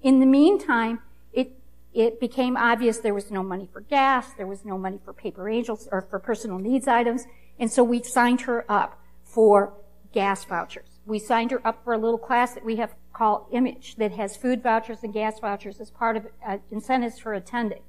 In 0.01 0.19
the 0.19 0.25
meantime, 0.25 0.99
it, 1.31 1.53
it 1.93 2.19
became 2.19 2.57
obvious 2.57 2.97
there 2.97 3.13
was 3.13 3.31
no 3.31 3.41
money 3.41 3.69
for 3.71 3.79
gas, 3.79 4.33
there 4.33 4.47
was 4.47 4.65
no 4.65 4.77
money 4.77 4.99
for 5.01 5.13
paper 5.13 5.47
angels 5.47 5.87
or 5.93 6.01
for 6.01 6.19
personal 6.19 6.59
needs 6.59 6.89
items, 6.89 7.23
and 7.57 7.71
so 7.71 7.85
we 7.85 8.03
signed 8.03 8.41
her 8.41 8.69
up 8.69 8.99
for 9.23 9.71
gas 10.11 10.43
vouchers. 10.43 10.99
We 11.05 11.19
signed 11.19 11.51
her 11.51 11.65
up 11.65 11.85
for 11.85 11.93
a 11.93 11.97
little 11.97 12.19
class 12.19 12.53
that 12.55 12.65
we 12.65 12.75
have 12.75 12.95
called 13.13 13.45
Image 13.53 13.95
that 13.95 14.11
has 14.11 14.35
food 14.35 14.61
vouchers 14.61 15.03
and 15.03 15.13
gas 15.13 15.39
vouchers 15.39 15.79
as 15.79 15.89
part 15.89 16.17
of 16.17 16.27
uh, 16.45 16.57
incentives 16.69 17.17
for 17.17 17.33
attending. 17.33 17.83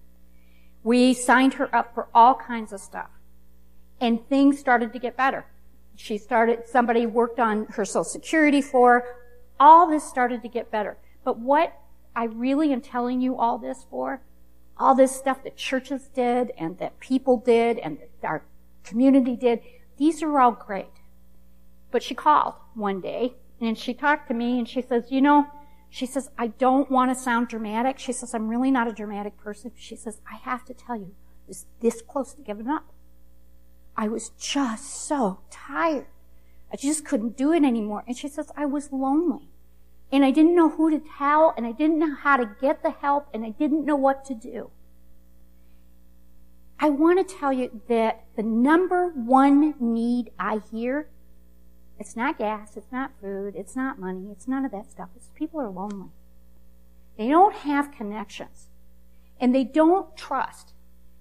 We 0.84 1.14
signed 1.14 1.54
her 1.54 1.74
up 1.74 1.96
for 1.96 2.06
all 2.14 2.36
kinds 2.36 2.72
of 2.72 2.78
stuff 2.78 3.10
and 4.02 4.28
things 4.28 4.58
started 4.58 4.92
to 4.92 4.98
get 4.98 5.16
better. 5.16 5.46
She 5.94 6.18
started, 6.18 6.66
somebody 6.66 7.06
worked 7.06 7.38
on 7.38 7.66
her 7.66 7.84
social 7.84 8.02
security 8.02 8.60
for, 8.60 9.04
all 9.60 9.88
this 9.88 10.02
started 10.02 10.42
to 10.42 10.48
get 10.48 10.72
better. 10.72 10.98
But 11.24 11.38
what 11.38 11.78
I 12.16 12.24
really 12.24 12.72
am 12.72 12.80
telling 12.80 13.20
you 13.20 13.38
all 13.38 13.58
this 13.58 13.86
for, 13.88 14.20
all 14.76 14.96
this 14.96 15.14
stuff 15.14 15.44
that 15.44 15.56
churches 15.56 16.08
did 16.12 16.50
and 16.58 16.78
that 16.78 16.98
people 16.98 17.36
did 17.36 17.78
and 17.78 17.98
that 17.98 18.26
our 18.26 18.44
community 18.82 19.36
did, 19.36 19.60
these 19.98 20.20
are 20.20 20.40
all 20.40 20.50
great. 20.50 20.90
But 21.92 22.02
she 22.02 22.16
called 22.16 22.54
one 22.74 23.00
day 23.00 23.34
and 23.60 23.78
she 23.78 23.94
talked 23.94 24.26
to 24.28 24.34
me 24.34 24.58
and 24.58 24.68
she 24.68 24.82
says, 24.82 25.12
you 25.12 25.20
know, 25.20 25.46
she 25.90 26.06
says, 26.06 26.28
I 26.36 26.48
don't 26.48 26.90
want 26.90 27.16
to 27.16 27.22
sound 27.22 27.46
dramatic. 27.46 28.00
She 28.00 28.12
says, 28.12 28.34
I'm 28.34 28.48
really 28.48 28.72
not 28.72 28.88
a 28.88 28.92
dramatic 28.92 29.38
person. 29.38 29.70
She 29.76 29.94
says, 29.94 30.20
I 30.28 30.38
have 30.38 30.64
to 30.64 30.74
tell 30.74 30.96
you, 30.96 31.14
it's 31.46 31.66
this 31.80 32.02
close 32.02 32.34
to 32.34 32.42
giving 32.42 32.66
up. 32.66 32.91
I 33.96 34.08
was 34.08 34.30
just 34.38 35.06
so 35.06 35.40
tired. 35.50 36.06
I 36.72 36.76
just 36.76 37.04
couldn't 37.04 37.36
do 37.36 37.52
it 37.52 37.64
anymore. 37.64 38.02
And 38.06 38.16
she 38.16 38.28
says, 38.28 38.50
I 38.56 38.64
was 38.64 38.92
lonely. 38.92 39.48
And 40.10 40.24
I 40.24 40.30
didn't 40.30 40.54
know 40.54 40.70
who 40.70 40.90
to 40.90 41.02
tell, 41.18 41.54
and 41.56 41.66
I 41.66 41.72
didn't 41.72 41.98
know 41.98 42.14
how 42.14 42.36
to 42.36 42.50
get 42.60 42.82
the 42.82 42.90
help, 42.90 43.28
and 43.32 43.44
I 43.44 43.50
didn't 43.50 43.84
know 43.84 43.96
what 43.96 44.24
to 44.26 44.34
do. 44.34 44.70
I 46.78 46.90
want 46.90 47.26
to 47.26 47.34
tell 47.34 47.52
you 47.52 47.80
that 47.88 48.24
the 48.36 48.42
number 48.42 49.08
one 49.08 49.74
need 49.78 50.30
I 50.38 50.60
hear, 50.70 51.08
it's 51.98 52.16
not 52.16 52.38
gas, 52.38 52.76
it's 52.76 52.90
not 52.90 53.12
food, 53.20 53.54
it's 53.56 53.76
not 53.76 53.98
money, 53.98 54.28
it's 54.32 54.48
none 54.48 54.64
of 54.64 54.72
that 54.72 54.90
stuff. 54.90 55.10
It's 55.14 55.30
people 55.34 55.60
are 55.60 55.70
lonely. 55.70 56.10
They 57.16 57.28
don't 57.28 57.54
have 57.54 57.92
connections. 57.92 58.68
And 59.40 59.54
they 59.54 59.64
don't 59.64 60.16
trust. 60.16 60.72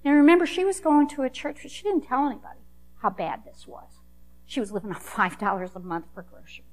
Now 0.04 0.12
remember, 0.12 0.46
she 0.46 0.66
was 0.66 0.80
going 0.80 1.08
to 1.10 1.22
a 1.22 1.30
church, 1.30 1.60
but 1.62 1.72
she 1.72 1.84
didn't 1.84 2.08
tell 2.08 2.26
anybody 2.26 2.61
how 3.02 3.10
bad 3.10 3.44
this 3.46 3.68
was. 3.68 4.02
She 4.46 4.60
was 4.60 4.72
living 4.72 4.92
on 4.92 5.00
$5 5.00 5.76
a 5.76 5.80
month 5.80 6.06
for 6.14 6.24
groceries. 6.24 6.68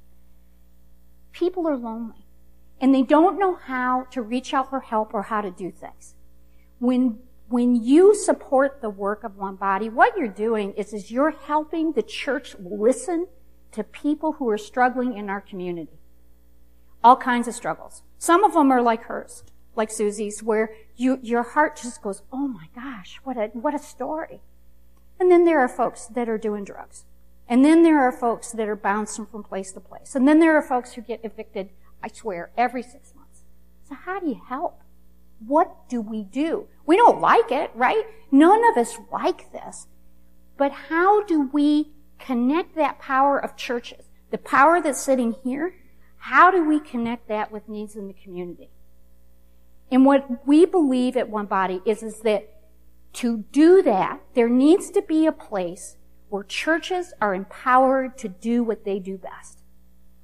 People 1.33 1.67
are 1.69 1.77
lonely. 1.77 2.27
And 2.81 2.95
they 2.95 3.03
don't 3.03 3.39
know 3.39 3.57
how 3.57 4.07
to 4.11 4.23
reach 4.23 4.55
out 4.55 4.71
for 4.71 4.81
help 4.81 5.15
or 5.15 5.23
how 5.23 5.41
to 5.41 5.51
do 5.51 5.71
things. 5.71 6.15
When, 6.79 7.19
when 7.49 7.75
you 7.77 8.15
support 8.15 8.81
the 8.81 8.91
work 8.91 9.25
of 9.25 9.37
one 9.37 9.57
body, 9.57 9.89
what 9.89 10.17
you're 10.17 10.29
doing 10.29 10.73
is, 10.75 10.93
is 10.93 11.11
you're 11.11 11.31
helping 11.31 11.93
the 11.93 12.03
church 12.03 12.55
listen 12.61 13.27
to 13.73 13.83
people 13.83 14.33
who 14.35 14.49
are 14.49 14.59
struggling 14.59 15.17
in 15.17 15.29
our 15.29 15.41
community. 15.41 15.99
All 17.03 17.17
kinds 17.17 17.49
of 17.49 17.55
struggles. 17.55 18.03
Some 18.19 18.45
of 18.45 18.55
them 18.55 18.71
are 18.71 18.83
like 18.83 19.05
hers, 19.05 19.45
like 19.77 19.91
Susie's, 19.91 20.43
where 20.43 20.71
you, 20.97 21.19
your 21.23 21.43
heart 21.43 21.77
just 21.77 22.03
goes, 22.03 22.23
oh 22.33 22.49
my 22.49 22.67
gosh, 22.75 23.21
what 23.25 23.37
a, 23.37 23.47
what 23.53 23.75
a 23.75 23.79
story. 23.79 24.41
And 25.21 25.31
then 25.31 25.45
there 25.45 25.61
are 25.61 25.69
folks 25.69 26.07
that 26.07 26.29
are 26.29 26.39
doing 26.39 26.65
drugs. 26.65 27.05
And 27.49 27.65
then 27.65 27.83
there 27.83 28.01
are 28.01 28.13
folks 28.13 28.53
that 28.53 28.69
are 28.69 28.77
bouncing 28.77 29.27
from 29.27 29.43
place 29.43 29.73
to 29.73 29.81
place. 29.81 30.15
And 30.15 30.29
then 30.29 30.39
there 30.39 30.57
are 30.57 30.63
folks 30.63 30.93
who 30.93 31.01
get 31.01 31.25
evicted, 31.25 31.71
I 32.03 32.09
swear, 32.09 32.51
every 32.57 32.83
six 32.83 33.15
months. 33.15 33.43
So 33.89 33.95
how 33.95 34.21
do 34.21 34.27
you 34.27 34.41
help? 34.49 34.83
What 35.47 35.89
do 35.89 36.01
we 36.01 36.25
do? 36.25 36.67
We 36.85 36.97
don't 36.97 37.21
like 37.21 37.51
it, 37.51 37.71
right? 37.75 38.05
None 38.31 38.61
of 38.71 38.77
us 38.77 38.99
like 39.11 39.51
this. 39.53 39.87
But 40.57 40.73
how 40.73 41.25
do 41.25 41.49
we 41.53 41.93
connect 42.19 42.75
that 42.77 42.99
power 42.99 43.39
of 43.39 43.57
churches, 43.57 44.07
the 44.31 44.39
power 44.39 44.83
that's 44.83 45.01
sitting 45.01 45.37
here, 45.45 45.75
how 46.19 46.51
do 46.51 46.69
we 46.69 46.81
connect 46.81 47.29
that 47.29 47.51
with 47.51 47.69
needs 47.69 47.97
in 47.97 48.09
the 48.09 48.13
community? 48.13 48.71
And 49.91 50.05
what 50.05 50.47
we 50.47 50.67
believe 50.67 51.17
at 51.17 51.31
One 51.31 51.47
Body 51.47 51.81
is, 51.87 52.03
is 52.03 52.21
that 52.21 52.58
to 53.15 53.45
do 53.53 53.83
that, 53.83 54.21
there 54.35 54.49
needs 54.49 54.91
to 54.91 55.03
be 55.03 55.27
a 55.27 55.33
place 55.33 55.97
where 56.29 56.45
churches 56.45 57.13
are 57.21 57.35
empowered 57.35 58.19
to 58.19 58.29
do 58.29 58.63
what 58.63 58.85
they 58.85 58.99
do 58.99 59.17
best, 59.17 59.63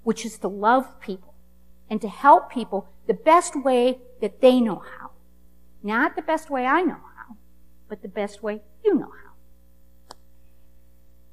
which 0.02 0.24
is 0.24 0.38
to 0.38 0.48
love 0.48 1.00
people 1.00 1.34
and 1.88 2.00
to 2.00 2.08
help 2.08 2.50
people 2.50 2.88
the 3.06 3.14
best 3.14 3.54
way 3.62 3.98
that 4.20 4.40
they 4.40 4.60
know 4.60 4.82
how. 4.98 5.10
Not 5.82 6.16
the 6.16 6.22
best 6.22 6.50
way 6.50 6.66
I 6.66 6.82
know 6.82 6.94
how, 6.94 7.36
but 7.88 8.02
the 8.02 8.08
best 8.08 8.42
way 8.42 8.62
you 8.84 8.94
know 8.94 9.12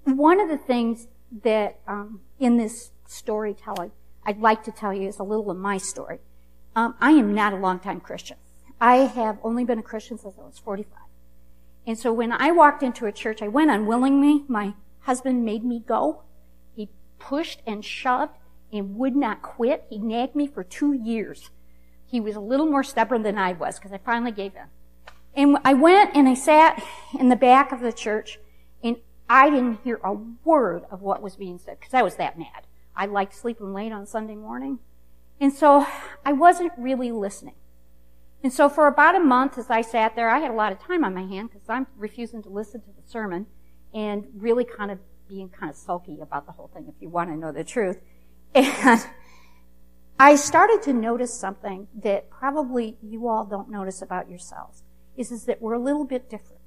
how. 0.06 0.14
One 0.14 0.40
of 0.40 0.50
the 0.50 0.58
things 0.58 1.08
that 1.44 1.80
um, 1.88 2.22
in 2.40 2.58
this 2.58 2.92
storytelling 3.08 3.92
I'd 4.26 4.40
like 4.40 4.64
to 4.64 4.72
tell 4.72 4.94
you 4.94 5.08
is 5.08 5.20
a 5.20 5.24
little 5.24 5.50
of 5.50 5.58
my 5.58 5.78
story. 5.78 6.20
Um, 6.76 6.96
I 7.02 7.12
am 7.12 7.34
not 7.34 7.54
a 7.54 7.58
longtime 7.58 8.02
Christian. 8.02 8.38
I 8.80 8.98
have 8.98 9.38
only 9.44 9.64
been 9.66 9.80
a 9.80 9.84
Christian 9.84 10.18
since 10.18 10.36
I 10.38 10.44
was 10.44 10.60
45. 10.60 11.01
And 11.86 11.98
so 11.98 12.14
when 12.14 12.32
I 12.32 12.52
walked 12.52 12.84
into 12.84 13.06
a 13.06 13.12
church, 13.12 13.42
I 13.42 13.48
went 13.48 13.72
unwillingly. 13.72 14.44
My 14.48 14.74
husband 15.02 15.44
made 15.44 15.64
me 15.64 15.84
go. 15.86 16.24
He 16.76 16.90
pushed 17.20 17.62
and 17.66 17.84
shoved 17.84 18.38
and 18.72 18.96
would 18.96 19.16
not 19.16 19.42
quit. 19.42 19.86
He 19.90 19.98
nagged 19.98 20.36
me 20.36 20.48
for 20.48 20.64
two 20.64 20.94
years. 20.94 21.50
He 22.06 22.20
was 22.20 22.36
a 22.36 22.42
little 22.42 22.66
more 22.66 22.84
stubborn 22.84 23.24
than 23.24 23.38
I 23.38 23.54
was 23.54 23.80
because 23.80 23.92
I 23.92 23.98
finally 23.98 24.32
gave 24.32 24.54
in. 24.56 24.68
And 25.34 25.58
I 25.64 25.74
went 25.74 26.16
and 26.16 26.28
I 26.28 26.34
sat 26.34 26.84
in 27.18 27.30
the 27.30 27.36
back 27.36 27.72
of 27.72 27.80
the 27.80 27.94
church 27.94 28.38
and 28.84 28.98
I 29.30 29.50
didn't 29.50 29.80
hear 29.84 30.00
a 30.04 30.14
word 30.14 30.84
of 30.92 31.02
what 31.02 31.22
was 31.22 31.38
being 31.38 31.58
said 31.58 31.80
because 31.80 31.94
I 31.94 32.02
was 32.02 32.18
that 32.18 32.38
mad. 32.38 32.68
I 32.96 33.06
liked 33.06 33.34
sleeping 33.34 33.74
late 33.74 33.94
on 33.94 34.06
Sunday 34.06 34.36
morning. 34.36 34.80
And 35.40 35.54
so 35.54 35.88
I 36.26 36.34
wasn't 36.34 36.74
really 36.78 37.12
listening. 37.12 37.56
And 38.44 38.52
so 38.52 38.70
for 38.70 38.88
about 38.88 39.16
a 39.16 39.20
month 39.20 39.58
as 39.58 39.70
I 39.70 39.82
sat 39.82 40.16
there, 40.16 40.30
I 40.30 40.40
had 40.40 40.52
a 40.52 40.56
lot 40.56 40.72
of 40.72 40.80
time 40.80 41.04
on 41.04 41.14
my 41.14 41.24
hand 41.24 41.52
because 41.52 41.70
I'm 41.70 41.88
refusing 41.96 42.42
to 42.44 42.50
listen 42.50 42.82
to 42.82 42.88
the 42.88 43.08
sermon 43.08 43.46
and 43.94 44.26
really 44.36 44.66
kind 44.66 44.90
of 44.90 45.00
being 45.28 45.50
kind 45.50 45.70
of 45.70 45.78
sulky 45.78 46.20
about 46.20 46.46
the 46.46 46.52
whole 46.54 46.70
thing 46.74 46.86
if 46.88 46.96
you 47.00 47.10
want 47.10 47.30
to 47.30 47.38
know 47.38 47.52
the 47.52 47.64
truth. 47.64 48.00
And 48.54 49.06
I 50.20 50.36
started 50.36 50.84
to 50.84 50.94
notice 50.94 51.34
something 51.34 51.88
that 52.04 52.30
probably 52.30 52.96
you 53.02 53.28
all 53.28 53.44
don't 53.44 53.72
notice 53.72 54.04
about 54.04 54.30
yourselves 54.30 54.84
is, 55.18 55.32
is 55.32 55.46
that 55.46 55.62
we're 55.62 55.74
a 55.74 55.80
little 55.80 56.06
bit 56.06 56.30
different. 56.30 56.62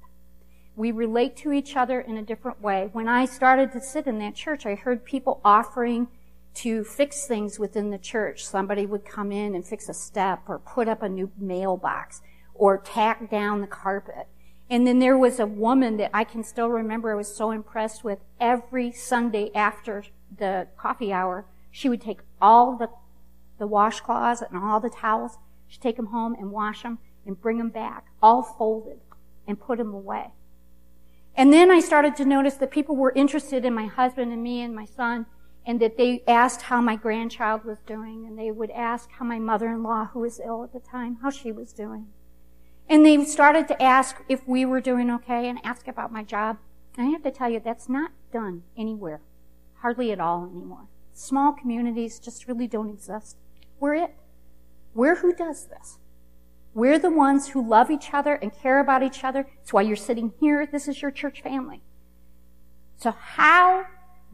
We 0.75 0.91
relate 0.91 1.37
to 1.37 1.53
each 1.53 1.77
other 1.77 2.01
in 2.01 2.17
a 2.17 2.21
different 2.21 2.61
way. 2.61 2.89
When 2.91 3.07
I 3.07 3.23
started 3.23 3.71
to 3.71 3.79
sit 3.79 4.07
in 4.07 4.19
that 4.19 4.35
church, 4.35 4.65
I 4.65 4.75
heard 4.75 5.05
people 5.05 5.39
offering 5.45 6.09
to 6.55 6.83
fix 6.83 7.25
things 7.25 7.59
within 7.59 7.89
the 7.89 7.97
church. 7.97 8.45
Somebody 8.45 8.85
would 8.85 9.05
come 9.05 9.31
in 9.31 9.55
and 9.55 9.65
fix 9.65 9.89
a 9.89 9.93
step 9.93 10.43
or 10.47 10.59
put 10.59 10.87
up 10.87 11.03
a 11.03 11.09
new 11.09 11.31
mailbox 11.37 12.21
or 12.53 12.77
tack 12.77 13.29
down 13.29 13.61
the 13.61 13.67
carpet. 13.67 14.27
And 14.69 14.87
then 14.87 14.99
there 14.99 15.17
was 15.17 15.39
a 15.39 15.45
woman 15.45 15.97
that 15.97 16.11
I 16.13 16.23
can 16.23 16.43
still 16.43 16.69
remember 16.69 17.11
I 17.11 17.15
was 17.15 17.33
so 17.33 17.51
impressed 17.51 18.03
with 18.03 18.19
every 18.39 18.91
Sunday 18.91 19.51
after 19.53 20.05
the 20.35 20.67
coffee 20.77 21.13
hour. 21.13 21.45
She 21.69 21.89
would 21.89 22.01
take 22.01 22.21
all 22.41 22.77
the, 22.77 22.89
the 23.59 23.67
washcloths 23.67 24.41
and 24.41 24.57
all 24.57 24.79
the 24.79 24.89
towels. 24.89 25.37
She'd 25.67 25.81
take 25.81 25.97
them 25.97 26.07
home 26.07 26.35
and 26.39 26.51
wash 26.51 26.83
them 26.83 26.99
and 27.25 27.39
bring 27.39 27.57
them 27.57 27.69
back, 27.69 28.05
all 28.23 28.41
folded, 28.41 28.99
and 29.47 29.59
put 29.59 29.77
them 29.77 29.93
away. 29.93 30.31
And 31.35 31.51
then 31.51 31.69
I 31.69 31.81
started 31.81 32.15
to 32.15 32.25
notice 32.25 32.55
that 32.55 32.71
people 32.71 32.95
were 32.95 33.11
interested 33.11 33.65
in 33.65 33.73
my 33.73 33.87
husband 33.87 34.31
and 34.31 34.41
me 34.41 34.61
and 34.61 34.73
my 34.73 34.85
son, 34.85 35.25
and 35.65 35.79
that 35.79 35.97
they 35.97 36.23
asked 36.27 36.63
how 36.63 36.79
my 36.79 36.95
grandchild 36.95 37.65
was 37.65 37.79
doing, 37.87 38.25
and 38.25 38.37
they 38.37 38.51
would 38.51 38.71
ask 38.71 39.09
how 39.11 39.25
my 39.25 39.39
mother-in-law, 39.39 40.09
who 40.13 40.19
was 40.19 40.39
ill 40.39 40.63
at 40.63 40.73
the 40.73 40.79
time, 40.79 41.17
how 41.21 41.29
she 41.29 41.51
was 41.51 41.73
doing. 41.73 42.07
And 42.87 43.05
they 43.05 43.23
started 43.25 43.67
to 43.69 43.81
ask 43.81 44.17
if 44.29 44.47
we 44.47 44.63
were 44.63 44.81
doing 44.81 45.09
okay 45.09 45.49
and 45.49 45.59
ask 45.63 45.87
about 45.87 46.11
my 46.11 46.23
job. 46.23 46.57
And 46.97 47.07
I 47.07 47.11
have 47.11 47.23
to 47.23 47.31
tell 47.31 47.49
you, 47.49 47.59
that's 47.59 47.89
not 47.89 48.11
done 48.31 48.63
anywhere. 48.77 49.21
Hardly 49.81 50.11
at 50.11 50.19
all 50.19 50.45
anymore. 50.45 50.87
Small 51.13 51.51
communities 51.51 52.19
just 52.19 52.47
really 52.47 52.67
don't 52.67 52.89
exist. 52.89 53.37
We're 53.79 53.95
it. 53.95 54.15
We're 54.93 55.15
who 55.15 55.33
does 55.33 55.65
this. 55.65 55.97
We're 56.73 56.99
the 56.99 57.09
ones 57.09 57.49
who 57.49 57.67
love 57.67 57.89
each 57.89 58.13
other 58.13 58.35
and 58.35 58.53
care 58.53 58.79
about 58.79 59.01
each 59.01 59.23
other. 59.23 59.47
That's 59.57 59.73
why 59.73 59.81
you're 59.81 59.95
sitting 59.95 60.33
here. 60.39 60.67
This 60.67 60.87
is 60.87 61.01
your 61.01 61.11
church 61.11 61.41
family. 61.41 61.81
So 62.97 63.11
how 63.11 63.85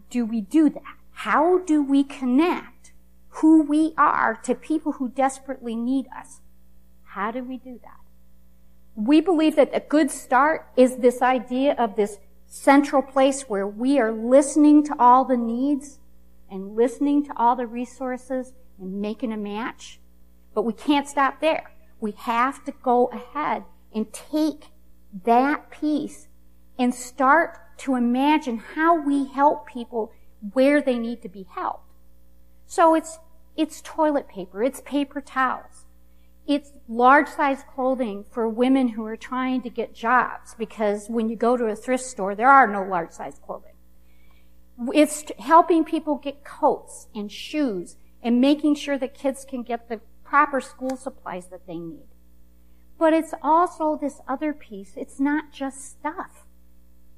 do 0.09 0.25
we 0.25 0.41
do 0.41 0.69
that? 0.69 0.97
How 1.23 1.59
do 1.59 1.83
we 1.83 2.03
connect 2.03 2.93
who 3.29 3.61
we 3.61 3.93
are 3.97 4.35
to 4.43 4.55
people 4.55 4.93
who 4.93 5.09
desperately 5.09 5.75
need 5.75 6.07
us? 6.15 6.41
How 7.03 7.31
do 7.31 7.43
we 7.43 7.57
do 7.57 7.79
that? 7.83 7.99
We 8.95 9.21
believe 9.21 9.55
that 9.55 9.69
a 9.73 9.81
good 9.81 10.09
start 10.09 10.67
is 10.75 10.97
this 10.97 11.21
idea 11.21 11.73
of 11.73 11.95
this 11.95 12.17
central 12.47 13.01
place 13.01 13.43
where 13.43 13.67
we 13.67 13.99
are 13.99 14.11
listening 14.11 14.83
to 14.85 14.95
all 14.97 15.23
the 15.23 15.37
needs 15.37 15.99
and 16.49 16.75
listening 16.75 17.23
to 17.25 17.33
all 17.37 17.55
the 17.55 17.67
resources 17.67 18.53
and 18.79 18.99
making 18.99 19.31
a 19.31 19.37
match. 19.37 19.99
But 20.53 20.63
we 20.63 20.73
can't 20.73 21.07
stop 21.07 21.39
there 21.39 21.71
we 22.01 22.11
have 22.17 22.65
to 22.65 22.73
go 22.83 23.05
ahead 23.13 23.63
and 23.93 24.11
take 24.11 24.71
that 25.23 25.69
piece 25.69 26.27
and 26.77 26.93
start 26.93 27.77
to 27.77 27.95
imagine 27.95 28.57
how 28.57 28.99
we 28.99 29.27
help 29.27 29.67
people 29.67 30.11
where 30.53 30.81
they 30.81 30.97
need 30.97 31.21
to 31.21 31.29
be 31.29 31.47
helped. 31.49 31.85
So 32.65 32.95
it's, 32.95 33.19
it's 33.55 33.81
toilet 33.81 34.27
paper, 34.27 34.63
it's 34.63 34.81
paper 34.81 35.21
towels, 35.21 35.85
it's 36.47 36.71
large 36.87 37.27
size 37.27 37.63
clothing 37.73 38.25
for 38.29 38.47
women 38.49 38.89
who 38.89 39.05
are 39.05 39.17
trying 39.17 39.61
to 39.61 39.69
get 39.69 39.93
jobs 39.93 40.55
because 40.57 41.07
when 41.07 41.29
you 41.29 41.35
go 41.35 41.55
to 41.55 41.65
a 41.65 41.75
thrift 41.75 42.03
store, 42.03 42.35
there 42.35 42.49
are 42.49 42.67
no 42.67 42.83
large 42.83 43.11
size 43.11 43.39
clothing. 43.45 43.73
It's 44.93 45.23
helping 45.37 45.85
people 45.85 46.15
get 46.15 46.43
coats 46.43 47.07
and 47.13 47.31
shoes 47.31 47.97
and 48.23 48.41
making 48.41 48.75
sure 48.75 48.97
that 48.97 49.13
kids 49.13 49.45
can 49.47 49.63
get 49.63 49.89
the 49.89 50.01
proper 50.23 50.61
school 50.61 50.97
supplies 50.97 51.47
that 51.47 51.67
they 51.67 51.77
need. 51.77 52.07
But 52.97 53.13
it's 53.13 53.33
also 53.41 53.97
this 53.99 54.21
other 54.27 54.53
piece. 54.53 54.93
It's 54.95 55.19
not 55.19 55.51
just 55.51 55.83
stuff. 55.83 56.40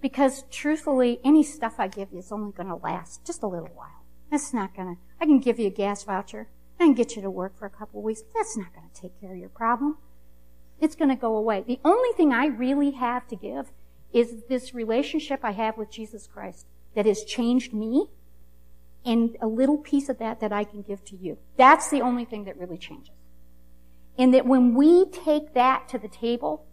Because 0.03 0.43
truthfully, 0.51 1.19
any 1.23 1.43
stuff 1.43 1.75
I 1.79 1.87
give 1.87 2.11
you 2.11 2.19
is 2.19 2.31
only 2.31 2.51
going 2.51 2.67
to 2.67 2.75
last 2.75 3.25
just 3.25 3.41
a 3.41 3.47
little 3.47 3.71
while. 3.73 4.03
That's 4.29 4.53
not 4.53 4.75
going 4.75 4.95
to, 4.95 5.01
I 5.19 5.25
can 5.25 5.39
give 5.39 5.57
you 5.57 5.67
a 5.67 5.71
gas 5.71 6.03
voucher. 6.03 6.49
and 6.79 6.95
get 6.95 7.15
you 7.15 7.21
to 7.21 7.29
work 7.29 7.57
for 7.57 7.65
a 7.65 7.69
couple 7.69 7.99
of 7.99 8.03
weeks. 8.03 8.23
That's 8.35 8.57
not 8.57 8.73
going 8.73 8.89
to 8.93 9.01
take 9.01 9.19
care 9.19 9.31
of 9.31 9.37
your 9.37 9.49
problem. 9.49 9.97
It's 10.79 10.95
going 10.95 11.09
to 11.09 11.15
go 11.15 11.35
away. 11.35 11.63
The 11.65 11.79
only 11.85 12.09
thing 12.15 12.33
I 12.33 12.47
really 12.47 12.91
have 12.91 13.27
to 13.29 13.35
give 13.35 13.71
is 14.11 14.43
this 14.49 14.73
relationship 14.73 15.39
I 15.43 15.51
have 15.51 15.77
with 15.77 15.89
Jesus 15.89 16.27
Christ 16.27 16.67
that 16.95 17.05
has 17.05 17.23
changed 17.23 17.73
me 17.73 18.07
and 19.05 19.37
a 19.41 19.47
little 19.47 19.77
piece 19.77 20.09
of 20.09 20.19
that 20.19 20.39
that 20.41 20.51
I 20.51 20.63
can 20.63 20.81
give 20.81 21.03
to 21.05 21.15
you. 21.15 21.37
That's 21.57 21.89
the 21.89 22.01
only 22.01 22.25
thing 22.25 22.45
that 22.45 22.57
really 22.57 22.77
changes. 22.77 23.15
And 24.17 24.33
that 24.33 24.45
when 24.45 24.75
we 24.75 25.05
take 25.05 25.53
that 25.53 25.89
to 25.89 25.97
the 25.97 26.07
table, 26.07 26.65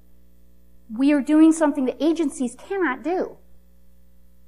we 0.97 1.13
are 1.13 1.21
doing 1.21 1.53
something 1.53 1.85
that 1.85 1.97
agencies 2.01 2.57
cannot 2.57 3.03
do. 3.03 3.37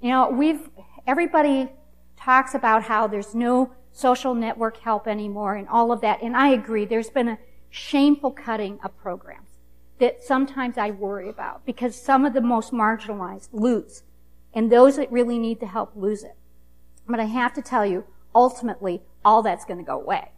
You 0.00 0.11
know, 0.11 0.31
we've, 0.31 0.68
everybody 1.07 1.70
talks 2.16 2.55
about 2.55 2.85
how 2.85 3.07
there's 3.07 3.35
no 3.35 3.72
social 3.92 4.35
network 4.35 4.78
help 4.78 5.07
anymore 5.07 5.55
and 5.55 5.68
all 5.68 5.92
of 5.92 6.00
that. 6.00 6.22
And 6.22 6.37
I 6.37 6.48
agree. 6.48 6.85
There's 6.85 7.11
been 7.11 7.28
a 7.28 7.38
shameful 7.70 8.33
cutting 8.33 8.81
of 8.83 8.96
programs 8.98 9.48
that 9.98 10.22
sometimes 10.22 10.76
I 10.78 10.90
worry 10.90 11.28
about 11.28 11.64
because 11.64 11.94
some 11.94 12.24
of 12.24 12.33
the 12.33 12.40
most 12.40 12.72
marginalized 12.72 13.48
lose 13.52 14.02
and 14.52 14.70
those 14.70 14.96
that 14.96 15.12
really 15.12 15.38
need 15.38 15.61
the 15.61 15.66
help 15.66 15.92
lose 15.94 16.24
it. 16.24 16.37
But 17.07 17.20
I 17.20 17.24
have 17.24 17.52
to 17.55 17.62
tell 17.62 17.87
you, 17.87 18.05
ultimately, 18.35 19.02
all 19.24 19.42
that's 19.42 19.64
going 19.64 19.78
to 19.78 19.85
go 19.85 20.00
away. 20.00 20.33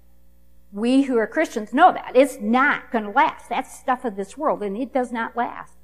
We 0.73 1.03
who 1.03 1.17
are 1.17 1.27
Christians 1.27 1.73
know 1.73 1.93
that. 1.93 2.13
It's 2.15 2.39
not 2.41 2.91
going 2.91 3.05
to 3.05 3.11
last. 3.11 3.49
That's 3.49 3.79
stuff 3.79 4.05
of 4.05 4.17
this 4.17 4.37
world 4.37 4.63
and 4.63 4.77
it 4.77 4.93
does 4.93 5.13
not 5.13 5.37
last. 5.37 5.75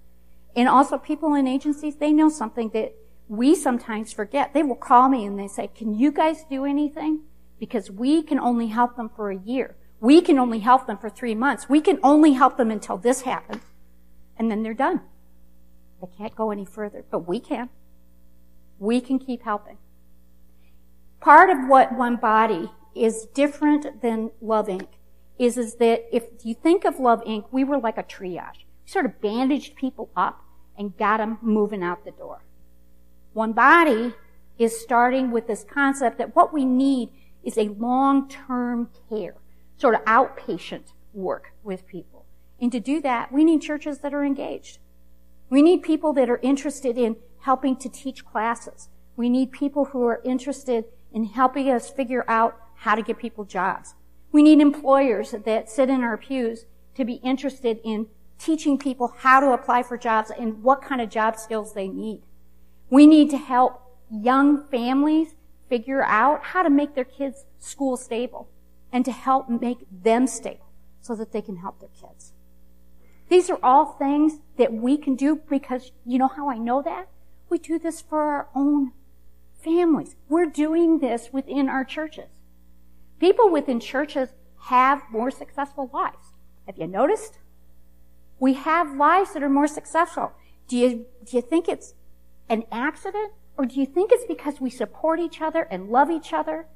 And 0.57 0.69
also 0.69 0.99
people 0.99 1.35
in 1.35 1.47
agencies, 1.47 1.97
they 1.97 2.13
know 2.13 2.29
something 2.29 2.71
that 2.71 2.95
we 3.29 3.55
sometimes 3.55 4.13
forget. 4.13 4.53
They 4.53 4.63
will 4.63 4.75
call 4.77 5.09
me 5.09 5.25
and 5.25 5.39
they 5.39 5.47
say, 5.47 5.69
can 5.69 5.95
you 5.95 6.11
guys 6.11 6.45
do 6.51 6.65
anything? 6.65 7.21
Because 7.59 7.91
we 7.91 8.23
can 8.23 8.39
only 8.39 8.69
help 8.69 8.97
them 8.97 9.11
for 9.15 9.31
a 9.31 9.39
year. 9.39 9.77
We 10.01 10.21
can 10.21 10.39
only 10.39 10.61
help 10.61 10.87
them 10.87 10.99
for 10.99 11.11
three 11.11 11.35
months. 11.35 11.69
We 11.69 11.81
can 11.81 12.01
only 12.03 12.33
help 12.33 12.57
them 12.57 12.71
until 12.71 12.97
this 12.97 13.23
happens. 13.23 13.63
And 14.37 14.51
then 14.51 14.63
they're 14.63 14.75
done. 14.75 15.03
They 16.01 16.09
can't 16.17 16.35
go 16.35 16.51
any 16.51 16.65
further, 16.65 17.05
but 17.11 17.29
we 17.29 17.39
can. 17.39 17.69
We 18.79 19.01
can 19.01 19.19
keep 19.19 19.43
helping. 19.43 19.77
Part 21.21 21.51
of 21.51 21.69
what 21.69 21.95
One 21.97 22.17
Body 22.17 22.71
is 22.95 23.27
different 23.35 24.01
than 24.01 24.31
Love 24.41 24.69
Inc. 24.69 24.89
is, 25.39 25.59
is 25.59 25.75
that 25.77 26.07
if 26.11 26.25
you 26.43 26.55
think 26.55 26.87
of 26.87 26.99
Love 26.99 27.23
Inc., 27.25 27.45
we 27.53 27.63
were 27.63 27.79
like 27.79 27.99
a 27.99 28.03
triage. 28.03 28.65
Sort 28.91 29.07
of 29.07 29.21
bandaged 29.21 29.77
people 29.77 30.11
up 30.17 30.43
and 30.77 30.97
got 30.97 31.19
them 31.19 31.39
moving 31.43 31.81
out 31.81 32.05
the 32.05 32.11
door. 32.11 32.43
One 33.35 33.53
Body 33.53 34.15
is 34.59 34.81
starting 34.81 35.31
with 35.31 35.47
this 35.47 35.63
concept 35.63 36.19
that 36.19 36.35
what 36.35 36.53
we 36.53 36.65
need 36.65 37.11
is 37.45 37.57
a 37.57 37.69
long-term 37.69 38.91
care, 39.09 39.37
sort 39.77 39.95
of 39.95 40.05
outpatient 40.07 40.93
work 41.15 41.53
with 41.63 41.87
people. 41.87 42.25
And 42.61 42.73
to 42.73 42.81
do 42.81 43.01
that, 43.03 43.31
we 43.31 43.45
need 43.45 43.63
churches 43.63 44.01
that 44.01 44.13
are 44.13 44.25
engaged. 44.25 44.81
We 45.51 45.63
need 45.63 45.85
people 45.85 46.13
that 46.15 46.29
are 46.29 46.41
interested 46.43 46.99
in 46.99 47.15
helping 47.43 47.77
to 47.77 47.89
teach 47.89 48.25
classes. 48.25 48.89
We 49.15 49.31
need 49.31 49.53
people 49.53 49.85
who 49.85 50.05
are 50.05 50.21
interested 50.25 50.87
in 51.13 51.27
helping 51.27 51.71
us 51.71 51.91
figure 51.91 52.25
out 52.27 52.57
how 52.75 52.97
to 52.97 53.03
get 53.03 53.19
people 53.19 53.45
jobs. 53.45 53.95
We 54.33 54.43
need 54.43 54.61
employers 54.61 55.31
that 55.31 55.71
sit 55.71 55.91
in 55.91 56.03
our 56.03 56.17
pews 56.17 56.67
to 56.97 57.05
be 57.05 57.21
interested 57.23 57.79
in 57.85 58.09
teaching 58.41 58.79
people 58.79 59.15
how 59.19 59.39
to 59.39 59.53
apply 59.53 59.83
for 59.83 59.99
jobs 59.99 60.31
and 60.31 60.63
what 60.63 60.83
kind 60.83 61.01
of 61.01 61.11
job 61.11 61.37
skills 61.37 61.75
they 61.75 61.89
need. 61.89 62.23
We 62.89 63.07
need 63.07 63.31
to 63.31 63.39
help 63.39 63.83
young 64.11 64.67
families 64.69 65.35
figure 65.69 66.03
out 66.03 66.43
how 66.43 66.63
to 66.63 66.71
make 66.71 66.95
their 66.95 67.05
kids 67.05 67.45
school 67.59 67.97
stable 67.97 68.49
and 68.93 69.05
to 69.05 69.13
help 69.13 69.49
make 69.49 69.87
them 69.91 70.27
stable 70.27 70.67
so 71.01 71.15
that 71.15 71.33
they 71.33 71.43
can 71.43 71.57
help 71.57 71.81
their 71.81 71.91
kids. 71.91 72.33
These 73.29 73.49
are 73.49 73.61
all 73.63 73.87
things 73.87 74.41
that 74.57 74.73
we 74.73 74.97
can 74.97 75.15
do 75.15 75.41
because 75.49 75.93
you 76.05 76.19
know 76.19 76.29
how 76.29 76.51
I 76.51 76.59
know 76.59 76.83
that? 76.83 77.09
We 77.49 77.59
do 77.59 77.79
this 77.79 78.01
for 78.01 78.23
our 78.23 78.49
own 78.55 78.93
families. 79.53 80.17
We're 80.29 80.47
doing 80.47 80.99
this 80.99 81.29
within 81.33 81.69
our 81.69 81.85
churches. 81.85 82.31
People 83.21 83.51
within 83.51 83.79
churches 83.79 84.31
have 84.65 85.03
more 85.13 85.31
successful 85.31 85.91
lives. 85.93 86.33
Have 86.67 86.79
you 86.79 86.87
noticed? 86.87 87.40
We 88.41 88.55
have 88.55 88.97
lives 88.97 89.35
that 89.35 89.43
are 89.43 89.49
more 89.49 89.69
successful. 89.69 90.33
Do 90.67 90.77
you, 90.77 91.07
do 91.25 91.37
you 91.37 91.43
think 91.43 91.69
it's 91.69 91.95
an 92.49 92.65
accident? 92.73 93.33
Or 93.57 93.67
do 93.67 93.79
you 93.79 93.85
think 93.87 94.11
it's 94.11 94.25
because 94.25 94.61
we 94.61 94.71
support 94.71 95.21
each 95.21 95.43
other 95.43 95.63
and 95.71 95.91
love 95.91 96.11
each 96.11 96.33
other 96.33 96.67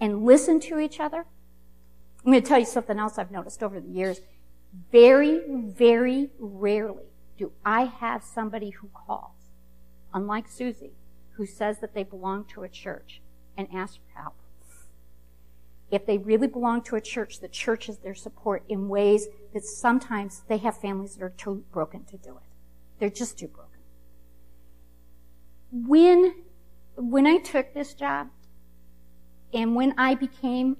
and 0.00 0.24
listen 0.24 0.58
to 0.60 0.80
each 0.80 0.98
other? 0.98 1.24
I'm 2.24 2.32
going 2.32 2.42
to 2.42 2.48
tell 2.48 2.58
you 2.58 2.66
something 2.66 2.98
else 2.98 3.16
I've 3.16 3.30
noticed 3.30 3.62
over 3.62 3.80
the 3.80 3.88
years. 3.88 4.20
Very, 4.90 5.40
very 5.48 6.30
rarely 6.40 7.04
do 7.38 7.52
I 7.64 7.84
have 7.84 8.24
somebody 8.24 8.70
who 8.70 8.88
calls, 8.92 9.50
unlike 10.12 10.48
Susie, 10.48 10.94
who 11.36 11.46
says 11.46 11.78
that 11.78 11.94
they 11.94 12.02
belong 12.02 12.44
to 12.46 12.64
a 12.64 12.68
church 12.68 13.20
and 13.56 13.68
asks 13.72 13.98
for 13.98 14.20
help. 14.20 14.34
If 15.90 16.06
they 16.06 16.18
really 16.18 16.48
belong 16.48 16.82
to 16.84 16.96
a 16.96 17.00
church, 17.00 17.40
the 17.40 17.48
church 17.48 17.88
is 17.88 17.98
their 17.98 18.14
support 18.14 18.64
in 18.68 18.88
ways 18.88 19.28
that 19.52 19.64
sometimes 19.64 20.42
they 20.48 20.58
have 20.58 20.76
families 20.76 21.16
that 21.16 21.24
are 21.24 21.34
too 21.36 21.64
broken 21.72 22.04
to 22.04 22.16
do 22.16 22.30
it. 22.36 22.42
They're 22.98 23.10
just 23.10 23.38
too 23.38 23.48
broken 23.48 23.74
when 25.74 26.34
when 26.96 27.26
I 27.26 27.38
took 27.38 27.74
this 27.74 27.92
job 27.94 28.28
and 29.52 29.74
when 29.74 29.94
I 29.98 30.14
became 30.14 30.76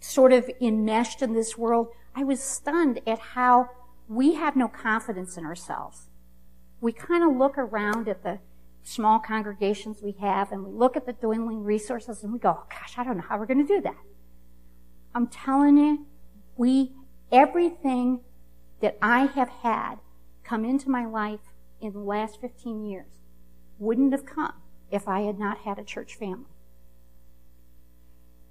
sort 0.00 0.32
of 0.32 0.50
enmeshed 0.60 1.22
in 1.22 1.32
this 1.32 1.56
world, 1.56 1.88
I 2.14 2.24
was 2.24 2.42
stunned 2.42 3.00
at 3.06 3.18
how 3.18 3.70
we 4.08 4.34
have 4.34 4.56
no 4.56 4.66
confidence 4.66 5.36
in 5.36 5.44
ourselves. 5.44 6.08
We 6.80 6.92
kind 6.92 7.22
of 7.22 7.36
look 7.36 7.56
around 7.56 8.08
at 8.08 8.24
the 8.24 8.40
small 8.82 9.20
congregations 9.20 10.02
we 10.02 10.12
have 10.20 10.50
and 10.50 10.64
we 10.64 10.72
look 10.72 10.96
at 10.96 11.06
the 11.06 11.12
dwindling 11.12 11.62
resources 11.62 12.24
and 12.24 12.32
we 12.32 12.40
go, 12.40 12.50
oh, 12.50 12.66
gosh, 12.68 12.94
I 12.96 13.04
don't 13.04 13.16
know 13.16 13.24
how 13.28 13.38
we're 13.38 13.46
going 13.46 13.64
to 13.64 13.74
do 13.74 13.80
that. 13.82 13.96
I'm 15.16 15.28
telling 15.28 15.78
you, 15.78 16.06
we, 16.58 16.92
everything 17.32 18.20
that 18.82 18.98
I 19.00 19.20
have 19.24 19.48
had 19.48 19.94
come 20.44 20.62
into 20.62 20.90
my 20.90 21.06
life 21.06 21.40
in 21.80 21.94
the 21.94 22.00
last 22.00 22.38
15 22.38 22.84
years 22.84 23.22
wouldn't 23.78 24.12
have 24.12 24.26
come 24.26 24.52
if 24.90 25.08
I 25.08 25.20
had 25.20 25.38
not 25.38 25.60
had 25.60 25.78
a 25.78 25.84
church 25.84 26.16
family. 26.16 26.52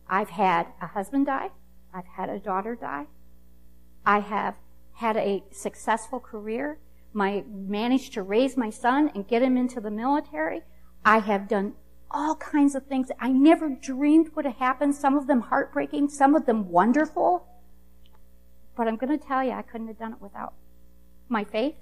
I've 0.09 0.31
had 0.31 0.65
a 0.81 0.87
husband 0.87 1.27
die. 1.27 1.51
I've 1.93 2.07
had 2.07 2.29
a 2.29 2.39
daughter 2.39 2.73
die. 2.75 3.05
I 4.03 4.21
have 4.21 4.55
had 4.93 5.17
a 5.17 5.43
successful 5.51 6.19
career. 6.19 6.79
My 7.13 7.43
managed 7.47 8.13
to 8.13 8.23
raise 8.23 8.57
my 8.57 8.71
son 8.71 9.11
and 9.13 9.27
get 9.27 9.43
him 9.43 9.55
into 9.55 9.79
the 9.79 9.91
military. 9.91 10.61
I 11.05 11.19
have 11.19 11.47
done 11.47 11.73
all 12.11 12.35
kinds 12.35 12.75
of 12.75 12.85
things 12.85 13.09
I 13.19 13.29
never 13.29 13.69
dreamed 13.69 14.31
would 14.35 14.45
have 14.45 14.57
happened. 14.57 14.95
Some 14.95 15.17
of 15.17 15.27
them 15.27 15.41
heartbreaking, 15.41 16.09
some 16.09 16.35
of 16.35 16.45
them 16.45 16.69
wonderful. 16.69 17.47
But 18.75 18.87
I'm 18.87 18.97
going 18.97 19.17
to 19.17 19.25
tell 19.25 19.43
you, 19.43 19.51
I 19.51 19.61
couldn't 19.61 19.87
have 19.87 19.99
done 19.99 20.13
it 20.13 20.21
without 20.21 20.53
my 21.29 21.43
faith, 21.43 21.75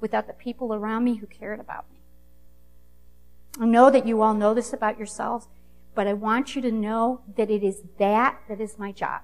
without 0.00 0.26
the 0.26 0.32
people 0.32 0.74
around 0.74 1.04
me 1.04 1.16
who 1.16 1.26
cared 1.26 1.60
about 1.60 1.90
me. 1.92 1.98
I 3.60 3.66
know 3.66 3.90
that 3.90 4.06
you 4.06 4.22
all 4.22 4.34
know 4.34 4.54
this 4.54 4.72
about 4.72 4.98
yourselves, 4.98 5.48
but 5.94 6.06
I 6.06 6.12
want 6.12 6.54
you 6.54 6.62
to 6.62 6.72
know 6.72 7.20
that 7.36 7.50
it 7.50 7.62
is 7.62 7.82
that 7.98 8.38
that 8.48 8.60
is 8.60 8.78
my 8.78 8.92
job. 8.92 9.22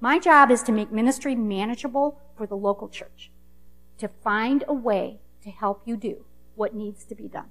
My 0.00 0.18
job 0.18 0.50
is 0.50 0.62
to 0.64 0.72
make 0.72 0.92
ministry 0.92 1.34
manageable 1.34 2.20
for 2.36 2.46
the 2.46 2.56
local 2.56 2.88
church, 2.88 3.30
to 3.98 4.08
find 4.08 4.64
a 4.68 4.74
way 4.74 5.20
to 5.42 5.50
help 5.50 5.82
you 5.84 5.96
do 5.96 6.24
what 6.54 6.74
needs 6.74 7.04
to 7.04 7.14
be 7.14 7.28
done. 7.28 7.50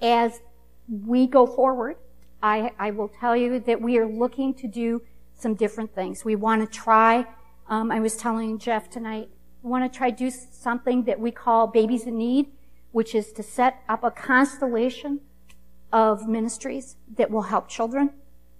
As 0.00 0.40
we 0.88 1.26
go 1.26 1.46
forward, 1.46 1.96
I, 2.42 2.72
I 2.78 2.90
will 2.90 3.08
tell 3.08 3.36
you 3.36 3.60
that 3.60 3.80
we 3.80 3.98
are 3.98 4.06
looking 4.06 4.54
to 4.54 4.66
do 4.66 5.02
some 5.38 5.54
different 5.54 5.94
things. 5.94 6.24
We 6.24 6.36
want 6.36 6.62
to 6.62 6.78
try, 6.78 7.26
um, 7.68 7.90
I 7.90 8.00
was 8.00 8.16
telling 8.16 8.58
Jeff 8.58 8.88
tonight, 8.88 9.28
we 9.62 9.70
want 9.70 9.90
to 9.90 9.96
try 9.96 10.10
do 10.10 10.30
something 10.30 11.04
that 11.04 11.20
we 11.20 11.30
call 11.30 11.66
babies 11.66 12.04
in 12.04 12.16
need 12.16 12.46
which 12.92 13.14
is 13.14 13.32
to 13.32 13.42
set 13.42 13.82
up 13.88 14.02
a 14.02 14.10
constellation 14.10 15.20
of 15.92 16.28
ministries 16.28 16.96
that 17.16 17.30
will 17.30 17.42
help 17.42 17.68
children 17.68 18.10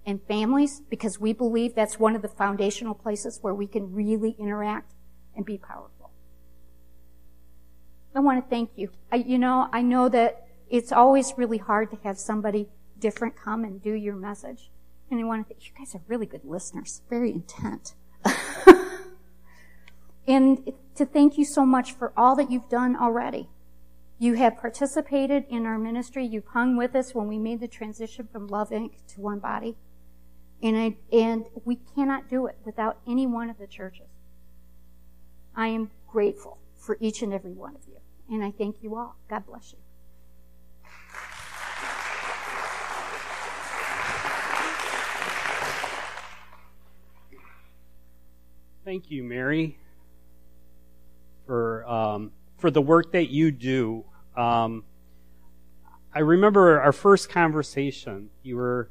and 0.05 0.21
families 0.23 0.81
because 0.89 1.19
we 1.19 1.33
believe 1.33 1.75
that's 1.75 1.99
one 1.99 2.15
of 2.15 2.21
the 2.21 2.27
foundational 2.27 2.93
places 2.93 3.39
where 3.41 3.53
we 3.53 3.67
can 3.67 3.93
really 3.93 4.35
interact 4.39 4.93
and 5.35 5.45
be 5.45 5.57
powerful. 5.57 6.11
I 8.13 8.19
want 8.19 8.43
to 8.43 8.49
thank 8.49 8.71
you. 8.75 8.89
I, 9.11 9.17
you 9.17 9.37
know, 9.37 9.69
I 9.71 9.81
know 9.81 10.09
that 10.09 10.47
it's 10.71 10.93
always 10.93 11.33
really 11.37 11.57
hard 11.57 11.91
to 11.91 11.97
have 12.03 12.17
somebody 12.17 12.69
different 12.97 13.35
come 13.35 13.65
and 13.65 13.83
do 13.83 13.93
your 13.93 14.15
message. 14.15 14.71
And 15.11 15.19
I 15.19 15.23
want 15.25 15.45
to 15.45 15.53
thank 15.53 15.67
you 15.67 15.73
guys 15.77 15.93
are 15.93 16.01
really 16.07 16.25
good 16.25 16.45
listeners, 16.45 17.01
very 17.09 17.31
intent. 17.31 17.93
and 20.27 20.71
to 20.95 21.05
thank 21.05 21.37
you 21.37 21.43
so 21.43 21.65
much 21.65 21.91
for 21.91 22.13
all 22.15 22.37
that 22.37 22.49
you've 22.49 22.69
done 22.69 22.95
already. 22.95 23.49
You 24.17 24.35
have 24.35 24.57
participated 24.57 25.43
in 25.49 25.65
our 25.65 25.77
ministry. 25.77 26.25
You've 26.25 26.47
hung 26.47 26.77
with 26.77 26.95
us 26.95 27.13
when 27.13 27.27
we 27.27 27.37
made 27.37 27.59
the 27.59 27.67
transition 27.67 28.29
from 28.31 28.47
Love 28.47 28.69
Inc. 28.69 28.91
to 29.15 29.19
One 29.19 29.39
Body. 29.39 29.75
And, 30.63 30.77
I, 30.77 30.95
and 31.11 31.47
we 31.65 31.79
cannot 31.95 32.29
do 32.29 32.45
it 32.45 32.55
without 32.63 32.99
any 33.05 33.27
one 33.27 33.49
of 33.49 33.57
the 33.57 33.67
churches. 33.67 34.07
I 35.53 35.67
am 35.67 35.91
grateful 36.07 36.59
for 36.77 36.97
each 37.01 37.21
and 37.21 37.33
every 37.33 37.51
one 37.51 37.75
of 37.75 37.81
you. 37.87 37.97
And 38.29 38.41
I 38.41 38.51
thank 38.51 38.77
you 38.81 38.95
all. 38.95 39.17
God 39.27 39.45
bless 39.47 39.73
you. 39.73 39.79
Thank 48.91 49.09
you, 49.09 49.23
Mary, 49.23 49.77
for 51.47 51.87
um, 51.87 52.33
for 52.57 52.69
the 52.69 52.81
work 52.81 53.13
that 53.13 53.29
you 53.29 53.49
do. 53.49 54.03
Um, 54.35 54.83
I 56.13 56.19
remember 56.19 56.81
our 56.81 56.91
first 56.91 57.29
conversation. 57.29 58.31
You 58.43 58.57
were 58.57 58.89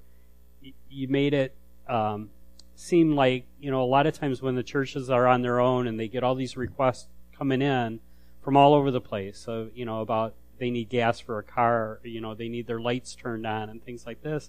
you 0.88 1.08
made 1.08 1.34
it 1.34 1.54
um, 1.86 2.30
seem 2.76 3.14
like 3.14 3.44
you 3.60 3.70
know 3.70 3.82
a 3.82 3.84
lot 3.84 4.06
of 4.06 4.14
times 4.14 4.40
when 4.40 4.54
the 4.54 4.62
churches 4.62 5.10
are 5.10 5.26
on 5.26 5.42
their 5.42 5.60
own 5.60 5.86
and 5.86 6.00
they 6.00 6.08
get 6.08 6.24
all 6.24 6.34
these 6.34 6.56
requests 6.56 7.06
coming 7.36 7.60
in 7.60 8.00
from 8.42 8.56
all 8.56 8.72
over 8.72 8.90
the 8.90 9.02
place. 9.02 9.36
So 9.36 9.68
you 9.74 9.84
know 9.84 10.00
about 10.00 10.32
they 10.58 10.70
need 10.70 10.88
gas 10.88 11.20
for 11.20 11.38
a 11.38 11.42
car, 11.42 12.00
you 12.04 12.22
know 12.22 12.34
they 12.34 12.48
need 12.48 12.66
their 12.66 12.80
lights 12.80 13.14
turned 13.14 13.46
on 13.46 13.68
and 13.68 13.84
things 13.84 14.06
like 14.06 14.22
this. 14.22 14.48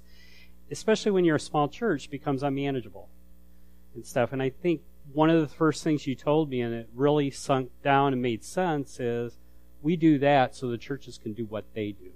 Especially 0.71 1.11
when 1.11 1.25
you're 1.25 1.35
a 1.35 1.41
small 1.41 1.67
church, 1.67 2.09
becomes 2.09 2.41
unmanageable 2.41 3.09
and 3.93 4.05
stuff. 4.05 4.31
And 4.31 4.41
I 4.41 4.49
think 4.49 4.79
one 5.13 5.29
of 5.29 5.41
the 5.41 5.47
first 5.47 5.83
things 5.83 6.07
you 6.07 6.15
told 6.15 6.49
me, 6.49 6.61
and 6.61 6.73
it 6.73 6.89
really 6.93 7.31
sunk 7.31 7.71
down 7.83 8.13
and 8.13 8.21
made 8.21 8.43
sense, 8.43 8.99
is 8.99 9.37
we 9.81 9.95
do 9.95 10.19
that 10.19 10.55
so 10.55 10.69
the 10.69 10.77
churches 10.77 11.17
can 11.17 11.33
do 11.33 11.45
what 11.45 11.65
they 11.73 11.91
do, 11.91 12.11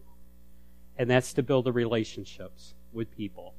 and 0.98 1.10
that's 1.10 1.34
to 1.34 1.44
build 1.44 1.66
the 1.66 1.74
relationships 1.74 2.74
with 2.94 3.16
people 3.16 3.54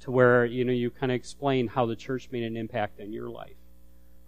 to 0.00 0.10
where 0.10 0.44
you 0.44 0.64
know 0.64 0.72
you 0.72 0.90
kind 0.90 1.10
of 1.10 1.16
explain 1.16 1.68
how 1.68 1.86
the 1.86 1.96
church 1.96 2.28
made 2.30 2.42
an 2.42 2.56
impact 2.56 3.00
in 3.00 3.12
your 3.12 3.28
life, 3.28 3.56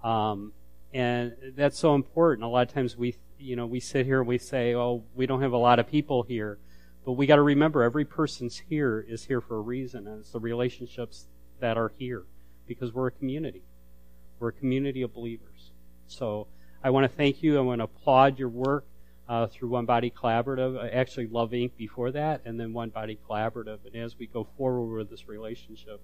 um, 0.03 0.53
and 0.95 1.35
that's 1.57 1.79
so 1.79 1.95
important. 1.95 2.45
A 2.45 2.49
lot 2.49 2.67
of 2.67 2.73
times 2.73 2.97
we 2.97 3.17
you 3.39 3.57
know 3.57 3.67
we 3.67 3.81
sit 3.81 4.07
here 4.07 4.21
and 4.21 4.29
we 4.29 4.39
say, 4.39 4.75
"Oh, 4.75 5.05
we 5.15 5.27
don't 5.27 5.43
have 5.43 5.53
a 5.53 5.59
lot 5.59 5.79
of 5.79 5.87
people 5.87 6.23
here," 6.23 6.59
but 7.05 7.13
we 7.13 7.27
got 7.27 7.37
to 7.37 7.43
remember 7.43 7.83
every 7.83 8.05
person's 8.05 8.59
here 8.59 9.05
is 9.07 9.25
here 9.25 9.41
for 9.41 9.57
a 9.57 9.61
reason, 9.61 10.07
and 10.07 10.21
it's 10.21 10.33
the 10.33 10.41
relationships 10.41 11.27
that 11.61 11.77
are 11.77 11.93
here 11.99 12.25
because 12.67 12.93
we're 12.93 13.09
a 13.09 13.13
community. 13.13 13.63
We're 14.39 14.49
a 14.49 14.53
community 14.53 15.03
of 15.03 15.13
believers. 15.13 15.71
So 16.07 16.47
I 16.83 16.91
want 16.91 17.11
to 17.11 17.17
thank 17.17 17.43
you. 17.43 17.59
I 17.59 17.61
want 17.61 17.81
to 17.81 17.85
applaud 17.85 18.39
your 18.39 18.49
work 18.49 18.85
uh, 19.29 19.47
through 19.47 19.69
One 19.69 19.85
Body 19.85 20.11
Collaborative. 20.11 20.95
Actually 20.95 21.27
Love 21.27 21.51
Inc. 21.51 21.73
before 21.77 22.13
that, 22.13 22.43
and 22.45 22.59
then 22.59 22.73
One 22.73 22.91
Body 22.91 23.19
Collaborative. 23.29 23.79
And 23.85 23.97
as 23.97 24.19
we 24.19 24.27
go 24.27 24.47
forward 24.57 24.97
with 24.97 25.11
this 25.11 25.29
relationship, 25.29 26.01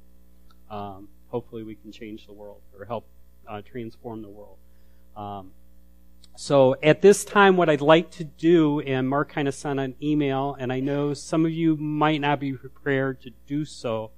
um, 0.70 1.08
hopefully 1.28 1.62
we 1.62 1.74
can 1.74 1.92
change 1.92 2.26
the 2.26 2.32
world 2.32 2.60
or 2.78 2.84
help 2.84 3.06
uh, 3.48 3.62
transform 3.62 4.22
the 4.22 4.28
world. 4.28 4.58
Um, 5.16 5.52
so 6.36 6.74
at 6.82 7.00
this 7.00 7.24
time, 7.24 7.56
what 7.56 7.68
I'd 7.68 7.80
like 7.80 8.10
to 8.12 8.24
do, 8.24 8.80
and 8.80 9.08
Mark 9.08 9.28
kind 9.28 9.46
of 9.46 9.54
sent 9.54 9.78
an 9.78 9.94
email, 10.02 10.56
and 10.58 10.72
I 10.72 10.80
know 10.80 11.14
some 11.14 11.46
of 11.46 11.52
you 11.52 11.76
might 11.76 12.20
not 12.20 12.40
be 12.40 12.52
prepared 12.52 13.20
to 13.22 13.30
do 13.46 13.64
so, 13.64 14.10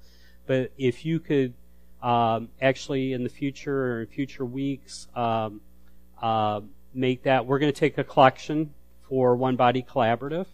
but 0.47 0.73
if 0.79 1.05
you 1.05 1.21
could 1.21 1.53
um, 2.07 2.49
actually 2.62 3.12
in 3.12 3.25
the 3.25 3.29
future 3.29 3.95
or 3.95 4.01
in 4.03 4.07
future 4.07 4.45
weeks 4.45 5.09
um, 5.16 5.61
uh, 6.23 6.61
make 6.95 7.25
that, 7.25 7.47
we're 7.47 7.59
going 7.59 7.73
to 7.73 7.79
take 7.79 7.99
a 7.99 8.05
collection 8.05 8.73
for 9.09 9.35
One 9.35 9.57
Body 9.57 9.83
Collaborative. 9.83 10.47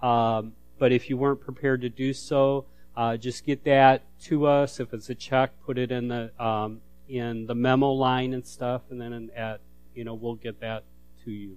Um, 0.00 0.52
but 0.78 0.92
if 0.92 1.10
you 1.10 1.16
weren't 1.16 1.40
prepared 1.40 1.80
to 1.80 1.88
do 1.88 2.12
so, 2.12 2.66
uh, 2.96 3.16
just 3.16 3.44
get 3.44 3.64
that 3.64 4.02
to 4.22 4.46
us. 4.46 4.78
If 4.78 4.94
it's 4.94 5.10
a 5.10 5.16
check, 5.16 5.50
put 5.66 5.78
it 5.78 5.90
in 5.90 6.06
the 6.08 6.30
um, 6.42 6.80
in 7.08 7.46
the 7.46 7.56
memo 7.56 7.90
line 7.90 8.32
and 8.32 8.46
stuff, 8.46 8.82
and 8.90 9.00
then 9.00 9.30
at 9.34 9.60
you 9.94 10.04
know 10.04 10.14
we'll 10.14 10.36
get 10.36 10.60
that 10.60 10.84
to 11.24 11.32
you 11.32 11.56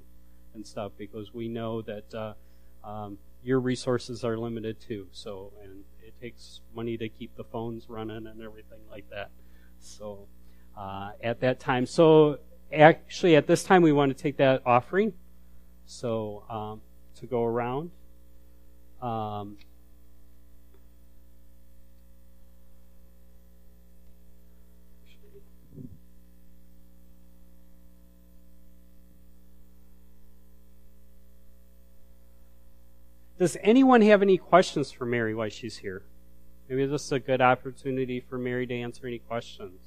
and 0.55 0.65
stuff 0.65 0.93
because 0.97 1.31
we 1.31 1.47
know 1.47 1.83
that 1.83 2.13
uh, 2.13 2.33
um, 2.83 3.19
your 3.43 3.59
resources 3.59 4.23
are 4.23 4.35
limited 4.35 4.81
too. 4.81 5.07
So 5.11 5.53
and 5.63 5.83
takes 6.21 6.61
money 6.75 6.97
to 6.97 7.09
keep 7.09 7.35
the 7.35 7.43
phones 7.43 7.89
running 7.89 8.27
and 8.27 8.41
everything 8.41 8.79
like 8.89 9.09
that. 9.09 9.29
So 9.79 10.27
uh, 10.77 11.11
at 11.21 11.39
that 11.41 11.59
time, 11.59 11.85
so 11.85 12.39
actually 12.73 13.35
at 13.35 13.47
this 13.47 13.63
time 13.63 13.81
we 13.81 13.91
want 13.91 14.15
to 14.15 14.21
take 14.21 14.37
that 14.37 14.61
offering. 14.65 15.13
So 15.85 16.43
um, 16.49 16.81
to 17.19 17.25
go 17.25 17.43
around. 17.43 17.91
Um, 19.01 19.57
Does 33.39 33.57
anyone 33.61 34.01
have 34.01 34.21
any 34.21 34.37
questions 34.37 34.91
for 34.91 35.05
Mary 35.05 35.33
while 35.35 35.49
she's 35.49 35.77
here? 35.77 36.03
Maybe 36.67 36.85
this 36.85 37.05
is 37.05 37.11
a 37.11 37.19
good 37.19 37.41
opportunity 37.41 38.19
for 38.19 38.37
Mary 38.37 38.67
to 38.67 38.73
answer 38.73 39.07
any 39.07 39.19
questions. 39.19 39.79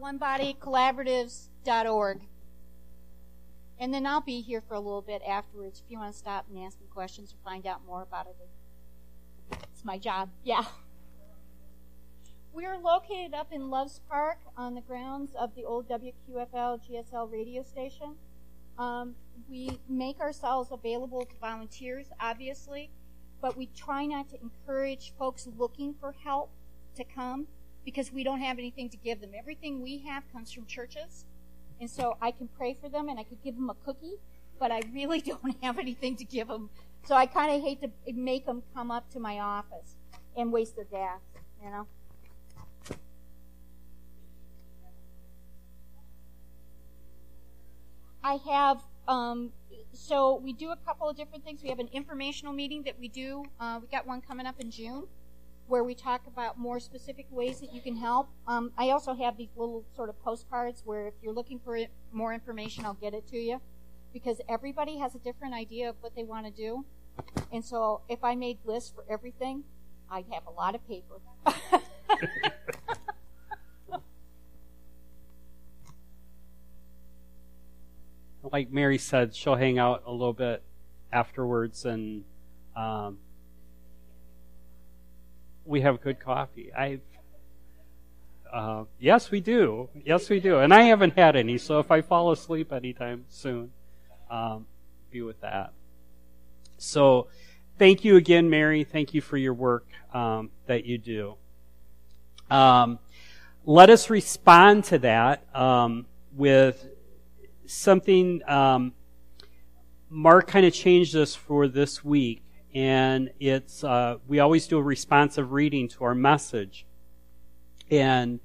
OneBodyCollaboratives.org. 0.00 2.20
And 3.80 3.94
then 3.94 4.06
I'll 4.06 4.20
be 4.20 4.40
here 4.40 4.60
for 4.60 4.74
a 4.74 4.80
little 4.80 5.02
bit 5.02 5.22
afterwards 5.26 5.82
if 5.84 5.90
you 5.90 5.98
want 5.98 6.12
to 6.12 6.18
stop 6.18 6.46
and 6.48 6.64
ask 6.64 6.80
me 6.80 6.86
questions 6.92 7.32
or 7.32 7.36
find 7.48 7.66
out 7.66 7.84
more 7.86 8.02
about 8.02 8.26
it. 8.26 8.36
It's 9.72 9.84
my 9.84 9.98
job. 9.98 10.30
Yeah. 10.44 10.64
We're 12.52 12.78
located 12.78 13.34
up 13.34 13.52
in 13.52 13.70
Loves 13.70 14.00
Park 14.08 14.38
on 14.56 14.74
the 14.74 14.80
grounds 14.80 15.32
of 15.38 15.54
the 15.54 15.64
old 15.64 15.88
WQFL 15.88 16.80
GSL 16.88 17.30
radio 17.30 17.62
station. 17.62 18.16
Um, 18.78 19.14
we 19.50 19.80
make 19.88 20.20
ourselves 20.20 20.70
available 20.70 21.24
to 21.24 21.34
volunteers, 21.40 22.06
obviously, 22.20 22.90
but 23.40 23.56
we 23.56 23.66
try 23.76 24.06
not 24.06 24.28
to 24.30 24.40
encourage 24.40 25.12
folks 25.18 25.48
looking 25.58 25.94
for 26.00 26.14
help 26.24 26.50
to 26.96 27.04
come 27.04 27.46
because 27.84 28.12
we 28.12 28.22
don't 28.22 28.40
have 28.40 28.58
anything 28.58 28.88
to 28.90 28.96
give 28.96 29.20
them. 29.20 29.30
Everything 29.36 29.82
we 29.82 29.98
have 30.06 30.22
comes 30.32 30.52
from 30.52 30.66
churches. 30.66 31.24
And 31.80 31.90
so 31.90 32.16
I 32.20 32.30
can 32.30 32.48
pray 32.48 32.74
for 32.74 32.88
them 32.88 33.08
and 33.08 33.18
I 33.18 33.24
could 33.24 33.42
give 33.42 33.56
them 33.56 33.70
a 33.70 33.74
cookie, 33.74 34.16
but 34.58 34.70
I 34.70 34.82
really 34.92 35.20
don't 35.42 35.56
have 35.62 35.78
anything 35.78 36.16
to 36.16 36.24
give 36.24 36.48
them. 36.48 36.70
So 37.04 37.14
I 37.14 37.26
kind 37.26 37.54
of 37.54 37.62
hate 37.62 37.80
to 37.82 37.90
make 38.12 38.46
them 38.46 38.62
come 38.74 38.90
up 38.90 39.10
to 39.10 39.20
my 39.20 39.38
office 39.38 39.96
and 40.36 40.52
waste 40.52 40.76
their 40.76 40.84
gas, 40.84 41.20
you 41.62 41.70
know? 41.70 41.86
I 48.22 48.38
have, 48.50 48.82
um, 49.06 49.52
so 49.92 50.40
we 50.42 50.52
do 50.52 50.70
a 50.70 50.76
couple 50.76 51.08
of 51.08 51.16
different 51.16 51.44
things. 51.44 51.62
We 51.62 51.68
have 51.68 51.78
an 51.78 51.88
informational 51.92 52.52
meeting 52.52 52.82
that 52.84 52.98
we 52.98 53.08
do. 53.08 53.44
Uh, 53.60 53.78
we 53.80 53.88
got 53.88 54.06
one 54.06 54.20
coming 54.20 54.46
up 54.46 54.60
in 54.60 54.70
June 54.70 55.06
where 55.68 55.84
we 55.84 55.94
talk 55.94 56.26
about 56.26 56.58
more 56.58 56.80
specific 56.80 57.26
ways 57.30 57.60
that 57.60 57.74
you 57.74 57.80
can 57.82 57.94
help. 57.94 58.28
Um, 58.46 58.72
I 58.78 58.90
also 58.90 59.14
have 59.14 59.36
these 59.36 59.50
little 59.54 59.84
sort 59.94 60.08
of 60.08 60.18
postcards 60.22 60.82
where 60.84 61.06
if 61.06 61.14
you're 61.22 61.34
looking 61.34 61.60
for 61.62 61.78
more 62.10 62.32
information, 62.32 62.86
I'll 62.86 62.94
get 62.94 63.12
it 63.12 63.28
to 63.28 63.36
you 63.36 63.60
because 64.12 64.40
everybody 64.48 64.98
has 64.98 65.14
a 65.14 65.18
different 65.18 65.54
idea 65.54 65.90
of 65.90 65.96
what 66.00 66.16
they 66.16 66.24
want 66.24 66.46
to 66.46 66.52
do. 66.52 66.86
And 67.52 67.62
so 67.62 68.00
if 68.08 68.24
I 68.24 68.34
made 68.34 68.58
lists 68.64 68.90
for 68.94 69.04
everything, 69.10 69.64
I'd 70.10 70.24
have 70.32 70.46
a 70.46 70.50
lot 70.50 70.74
of 70.74 70.80
paper. 70.88 71.20
like 78.52 78.70
Mary 78.70 78.98
said, 78.98 79.34
she'll 79.34 79.54
hang 79.54 79.78
out 79.78 80.02
a 80.06 80.12
little 80.12 80.32
bit 80.32 80.62
afterwards, 81.12 81.84
and 81.84 82.24
um, 82.76 83.18
we 85.64 85.80
have 85.82 86.00
good 86.00 86.20
coffee. 86.20 86.72
I, 86.76 87.00
uh, 88.52 88.84
yes, 88.98 89.30
we 89.30 89.40
do. 89.40 89.88
Yes, 90.04 90.28
we 90.28 90.40
do. 90.40 90.58
And 90.58 90.72
I 90.72 90.82
haven't 90.82 91.16
had 91.16 91.36
any, 91.36 91.58
so 91.58 91.78
if 91.78 91.90
I 91.90 92.00
fall 92.00 92.32
asleep 92.32 92.72
anytime 92.72 93.24
soon, 93.28 93.70
um, 94.30 94.66
be 95.10 95.22
with 95.22 95.40
that. 95.40 95.72
So, 96.76 97.28
thank 97.78 98.04
you 98.04 98.16
again, 98.16 98.48
Mary. 98.48 98.84
Thank 98.84 99.14
you 99.14 99.20
for 99.20 99.36
your 99.36 99.54
work 99.54 99.86
um, 100.14 100.50
that 100.66 100.84
you 100.84 100.98
do. 100.98 101.34
Um, 102.50 102.98
let 103.64 103.90
us 103.90 104.08
respond 104.10 104.84
to 104.84 104.98
that 105.00 105.44
um, 105.54 106.06
with 106.34 106.86
something 107.68 108.40
um, 108.48 108.92
Mark 110.10 110.48
kind 110.48 110.64
of 110.64 110.72
changed 110.72 111.14
us 111.14 111.34
for 111.34 111.68
this 111.68 112.02
week, 112.04 112.42
and 112.74 113.30
it's 113.38 113.84
uh, 113.84 114.16
we 114.26 114.40
always 114.40 114.66
do 114.66 114.78
a 114.78 114.82
responsive 114.82 115.52
reading 115.52 115.88
to 115.88 116.04
our 116.04 116.14
message, 116.14 116.86
and 117.90 118.40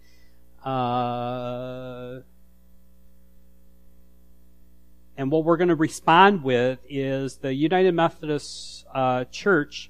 uh, 0.63 2.19
and 5.17 5.31
what 5.31 5.45
we're 5.45 5.57
going 5.57 5.69
to 5.69 5.75
respond 5.75 6.43
with 6.43 6.79
is 6.89 7.38
the 7.38 7.53
United 7.53 7.93
Methodist 7.93 8.86
uh, 8.93 9.23
Church, 9.25 9.89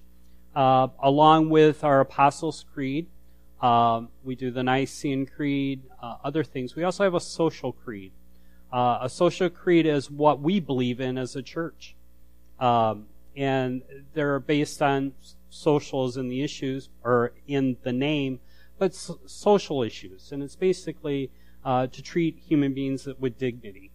uh, 0.55 0.87
along 1.01 1.49
with 1.49 1.83
our 1.83 2.01
Apostles' 2.01 2.65
Creed. 2.73 3.07
Um, 3.61 4.09
we 4.23 4.35
do 4.35 4.51
the 4.51 4.61
Nicene 4.61 5.25
Creed, 5.25 5.83
uh, 6.01 6.17
other 6.23 6.43
things. 6.43 6.75
We 6.75 6.83
also 6.83 7.03
have 7.05 7.15
a 7.15 7.19
social 7.19 7.71
creed. 7.71 8.11
Uh, 8.73 8.97
a 9.01 9.09
social 9.09 9.51
creed 9.51 9.85
is 9.85 10.09
what 10.09 10.41
we 10.41 10.59
believe 10.59 10.99
in 10.99 11.15
as 11.15 11.35
a 11.35 11.43
church. 11.43 11.95
Um, 12.59 13.05
and 13.37 13.83
they're 14.15 14.39
based 14.39 14.81
on 14.81 15.13
socials 15.51 16.17
in 16.17 16.27
the 16.27 16.41
issues, 16.41 16.89
or 17.03 17.33
in 17.47 17.77
the 17.83 17.93
name, 17.93 18.39
but 18.79 18.95
social 18.95 19.83
issues. 19.83 20.31
And 20.31 20.41
it's 20.41 20.55
basically 20.55 21.29
uh, 21.63 21.85
to 21.87 22.01
treat 22.01 22.39
human 22.39 22.73
beings 22.73 23.07
with 23.19 23.37
dignity. 23.37 23.91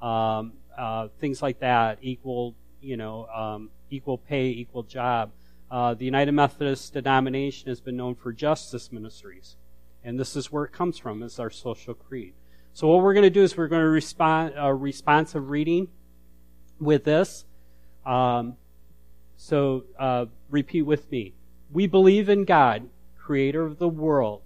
Um, 0.00 0.52
uh, 0.78 1.08
things 1.18 1.42
like 1.42 1.58
that, 1.58 1.98
equal, 2.00 2.54
you 2.80 2.96
know, 2.96 3.26
um, 3.26 3.70
equal 3.90 4.16
pay, 4.16 4.46
equal 4.46 4.84
job. 4.84 5.32
Uh, 5.70 5.94
the 5.94 6.04
United 6.04 6.32
Methodist 6.32 6.92
denomination 6.94 7.68
has 7.68 7.80
been 7.80 7.96
known 7.96 8.14
for 8.14 8.32
justice 8.32 8.90
ministries, 8.92 9.56
and 10.04 10.18
this 10.18 10.36
is 10.36 10.50
where 10.50 10.64
it 10.64 10.72
comes 10.72 10.98
from. 10.98 11.22
Is 11.22 11.38
our 11.38 11.50
social 11.50 11.94
creed. 11.94 12.34
So 12.72 12.86
what 12.88 13.02
we're 13.02 13.14
going 13.14 13.24
to 13.24 13.30
do 13.30 13.42
is 13.42 13.56
we're 13.56 13.68
going 13.68 13.82
to 13.82 13.88
respond 13.88 14.54
a 14.56 14.74
responsive 14.74 15.50
reading 15.50 15.88
with 16.78 17.04
this. 17.04 17.44
Um, 18.06 18.56
so 19.36 19.84
uh, 19.98 20.26
repeat 20.50 20.82
with 20.82 21.10
me. 21.10 21.34
We 21.72 21.86
believe 21.86 22.28
in 22.28 22.44
God, 22.44 22.88
Creator 23.18 23.64
of 23.64 23.78
the 23.78 23.88
world, 23.88 24.42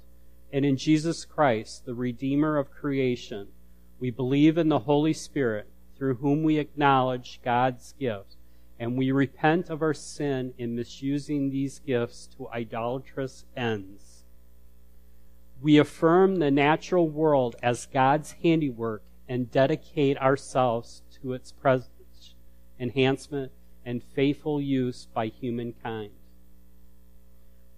and 0.52 0.64
in 0.64 0.76
Jesus 0.76 1.24
Christ, 1.24 1.84
the 1.84 1.94
Redeemer 1.94 2.58
of 2.58 2.70
creation. 2.70 3.48
We 3.98 4.10
believe 4.10 4.58
in 4.58 4.68
the 4.68 4.80
Holy 4.80 5.12
Spirit, 5.12 5.68
through 5.96 6.16
whom 6.16 6.42
we 6.42 6.58
acknowledge 6.58 7.40
God's 7.44 7.94
gifts, 7.98 8.36
and 8.78 8.96
we 8.96 9.10
repent 9.10 9.70
of 9.70 9.82
our 9.82 9.94
sin 9.94 10.54
in 10.58 10.76
misusing 10.76 11.50
these 11.50 11.78
gifts 11.78 12.28
to 12.36 12.48
idolatrous 12.48 13.44
ends. 13.56 14.13
We 15.64 15.78
affirm 15.78 16.36
the 16.36 16.50
natural 16.50 17.08
world 17.08 17.56
as 17.62 17.86
God's 17.86 18.32
handiwork 18.42 19.02
and 19.26 19.50
dedicate 19.50 20.18
ourselves 20.18 21.00
to 21.22 21.32
its 21.32 21.52
presence, 21.52 22.34
enhancement, 22.78 23.50
and 23.82 24.02
faithful 24.02 24.60
use 24.60 25.08
by 25.14 25.28
humankind. 25.28 26.10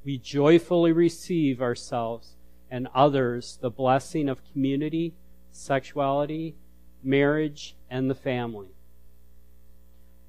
We 0.04 0.18
joyfully 0.18 0.90
receive 0.90 1.62
ourselves 1.62 2.34
and 2.68 2.88
others 2.92 3.56
the 3.62 3.70
blessing 3.70 4.28
of 4.28 4.42
community, 4.50 5.14
sexuality, 5.52 6.56
marriage, 7.04 7.76
and 7.88 8.10
the 8.10 8.16
family. 8.16 8.74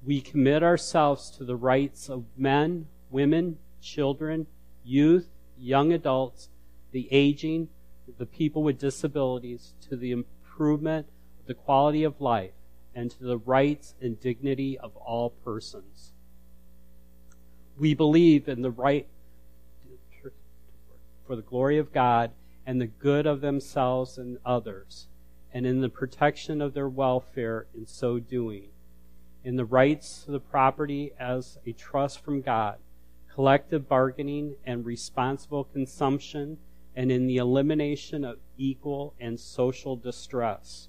We 0.04 0.20
commit 0.20 0.62
ourselves 0.62 1.28
to 1.32 1.44
the 1.44 1.56
rights 1.56 2.08
of 2.08 2.24
men, 2.36 2.86
women, 3.10 3.58
children, 3.82 4.46
youth, 4.84 5.28
young 5.56 5.92
adults, 5.92 6.50
the 6.92 7.08
aging, 7.10 7.68
the 8.18 8.26
people 8.26 8.62
with 8.62 8.78
disabilities, 8.78 9.74
to 9.88 9.96
the 9.96 10.12
improvement 10.12 11.06
of 11.40 11.46
the 11.46 11.54
quality 11.54 12.04
of 12.04 12.20
life, 12.20 12.52
and 12.94 13.10
to 13.10 13.24
the 13.24 13.38
rights 13.38 13.94
and 14.00 14.20
dignity 14.20 14.78
of 14.78 14.96
all 14.96 15.30
persons. 15.30 16.12
We 17.78 17.94
believe 17.94 18.48
in 18.48 18.62
the 18.62 18.70
right 18.70 19.06
for 21.26 21.36
the 21.36 21.42
glory 21.42 21.78
of 21.78 21.92
God 21.92 22.32
and 22.66 22.80
the 22.80 22.86
good 22.86 23.26
of 23.26 23.40
themselves 23.40 24.18
and 24.18 24.38
others 24.44 25.06
and 25.52 25.66
in 25.66 25.80
the 25.80 25.88
protection 25.88 26.60
of 26.60 26.74
their 26.74 26.88
welfare 26.88 27.66
in 27.74 27.86
so 27.86 28.18
doing, 28.18 28.68
in 29.44 29.56
the 29.56 29.64
rights 29.64 30.24
to 30.24 30.30
the 30.30 30.40
property 30.40 31.12
as 31.18 31.58
a 31.66 31.72
trust 31.72 32.22
from 32.22 32.42
God, 32.42 32.76
collective 33.32 33.88
bargaining 33.88 34.56
and 34.64 34.84
responsible 34.84 35.64
consumption, 35.64 36.58
and 36.94 37.12
in 37.12 37.26
the 37.26 37.36
elimination 37.36 38.24
of 38.24 38.38
equal 38.56 39.14
and 39.20 39.38
social 39.38 39.96
distress. 39.96 40.88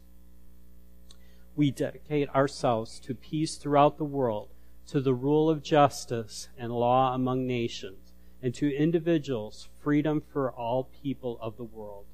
We 1.56 1.72
dedicate 1.72 2.30
ourselves 2.30 3.00
to 3.02 3.14
peace 3.14 3.58
throughout 3.58 3.98
the 3.98 4.06
world, 4.06 4.50
to 4.88 5.02
the 5.02 5.14
rule 5.14 5.50
of 5.50 5.62
justice 5.62 6.50
and 6.58 6.72
law 6.72 7.14
among 7.14 7.46
nations, 7.46 8.14
and 8.42 8.56
to 8.56 8.74
individuals, 8.74 9.68
freedom 9.80 10.22
for 10.22 10.52
all 10.52 10.90
people 11.04 11.38
of 11.42 11.58
the 11.58 11.64
world. 11.64 12.06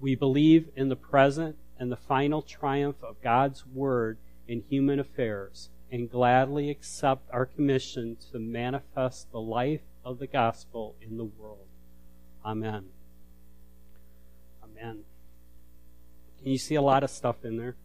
We 0.00 0.14
believe 0.14 0.68
in 0.74 0.88
the 0.88 0.96
present 0.96 1.56
and 1.78 1.92
the 1.92 1.96
final 1.96 2.42
triumph 2.42 3.02
of 3.02 3.22
God's 3.22 3.64
Word 3.66 4.18
in 4.48 4.62
human 4.68 4.98
affairs 4.98 5.70
and 5.90 6.10
gladly 6.10 6.70
accept 6.70 7.30
our 7.30 7.46
commission 7.46 8.16
to 8.32 8.38
manifest 8.38 9.30
the 9.30 9.40
life 9.40 9.82
of 10.04 10.18
the 10.18 10.26
gospel 10.26 10.96
in 11.00 11.16
the 11.16 11.24
world. 11.24 11.67
Amen. 12.44 12.86
Amen. 14.62 15.04
Can 16.38 16.48
you 16.48 16.58
see 16.58 16.76
a 16.76 16.82
lot 16.82 17.02
of 17.02 17.10
stuff 17.10 17.44
in 17.44 17.56
there? 17.56 17.76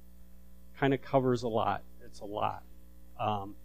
Kind 0.79 0.93
of 0.93 1.01
covers 1.01 1.43
a 1.43 1.47
lot. 1.47 1.83
It's 2.05 2.19
a 2.19 2.25
lot. 2.25 2.63
Um, 3.19 3.55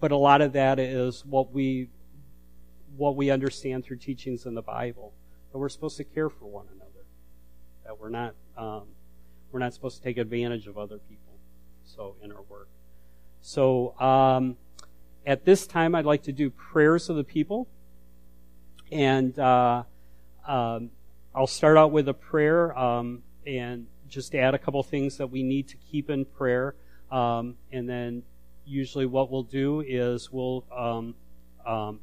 but 0.00 0.12
a 0.12 0.16
lot 0.16 0.40
of 0.40 0.52
that 0.52 0.78
is 0.78 1.24
what 1.24 1.52
we 1.52 1.88
what 2.96 3.16
we 3.16 3.30
understand 3.30 3.84
through 3.84 3.98
teachings 3.98 4.46
in 4.46 4.54
the 4.54 4.62
Bible. 4.62 5.12
That 5.52 5.58
we're 5.58 5.68
supposed 5.68 5.96
to 5.98 6.04
care 6.04 6.30
for 6.30 6.46
one 6.46 6.66
another 6.74 6.86
that 7.86 7.98
we're 7.98 8.08
not 8.08 8.34
um, 8.56 8.82
we're 9.52 9.60
not 9.60 9.72
supposed 9.72 9.98
to 9.98 10.02
take 10.02 10.18
advantage 10.18 10.66
of 10.66 10.76
other 10.76 10.98
people. 10.98 11.38
So 11.84 12.16
in 12.22 12.32
our 12.32 12.42
work. 12.42 12.68
So 13.40 13.98
um, 14.00 14.56
at 15.24 15.44
this 15.44 15.66
time, 15.66 15.94
I'd 15.94 16.04
like 16.04 16.24
to 16.24 16.32
do 16.32 16.50
prayers 16.50 17.08
of 17.08 17.16
the 17.16 17.24
people, 17.24 17.68
and 18.90 19.38
uh, 19.38 19.82
um, 20.46 20.90
I'll 21.34 21.46
start 21.46 21.76
out 21.76 21.92
with 21.92 22.08
a 22.08 22.14
prayer 22.14 22.76
um, 22.78 23.22
and 23.46 23.86
just 24.08 24.34
add 24.34 24.54
a 24.54 24.58
couple 24.58 24.82
things 24.82 25.18
that 25.18 25.28
we 25.28 25.42
need 25.42 25.68
to 25.68 25.76
keep 25.76 26.10
in 26.10 26.24
prayer, 26.24 26.74
um, 27.10 27.56
and 27.72 27.88
then 27.88 28.22
usually 28.64 29.06
what 29.06 29.30
we'll 29.30 29.42
do 29.42 29.80
is 29.80 30.30
we'll 30.32 30.64
um, 30.74 31.14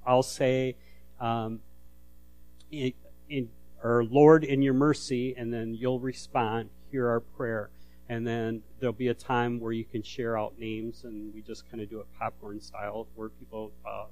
I'll 0.06 0.24
say. 0.24 0.76
In, 2.72 2.94
in, 3.30 3.50
or 3.84 4.04
Lord, 4.06 4.44
in 4.44 4.62
your 4.62 4.74
mercy, 4.74 5.36
and 5.38 5.54
then 5.54 5.76
you'll 5.76 6.00
respond, 6.00 6.70
hear 6.90 7.08
our 7.08 7.20
prayer. 7.20 7.70
And 8.10 8.26
then 8.26 8.62
there'll 8.80 8.94
be 8.94 9.10
a 9.10 9.14
time 9.14 9.60
where 9.60 9.72
you 9.72 9.86
can 9.86 10.04
share 10.04 10.38
out 10.38 10.58
names, 10.58 11.04
and 11.04 11.34
we 11.34 11.42
just 11.42 11.70
kind 11.70 11.82
of 11.82 11.90
do 11.90 12.00
it 12.00 12.08
popcorn 12.18 12.62
style, 12.62 13.08
where 13.16 13.30
people 13.30 13.72
uh, 13.86 14.06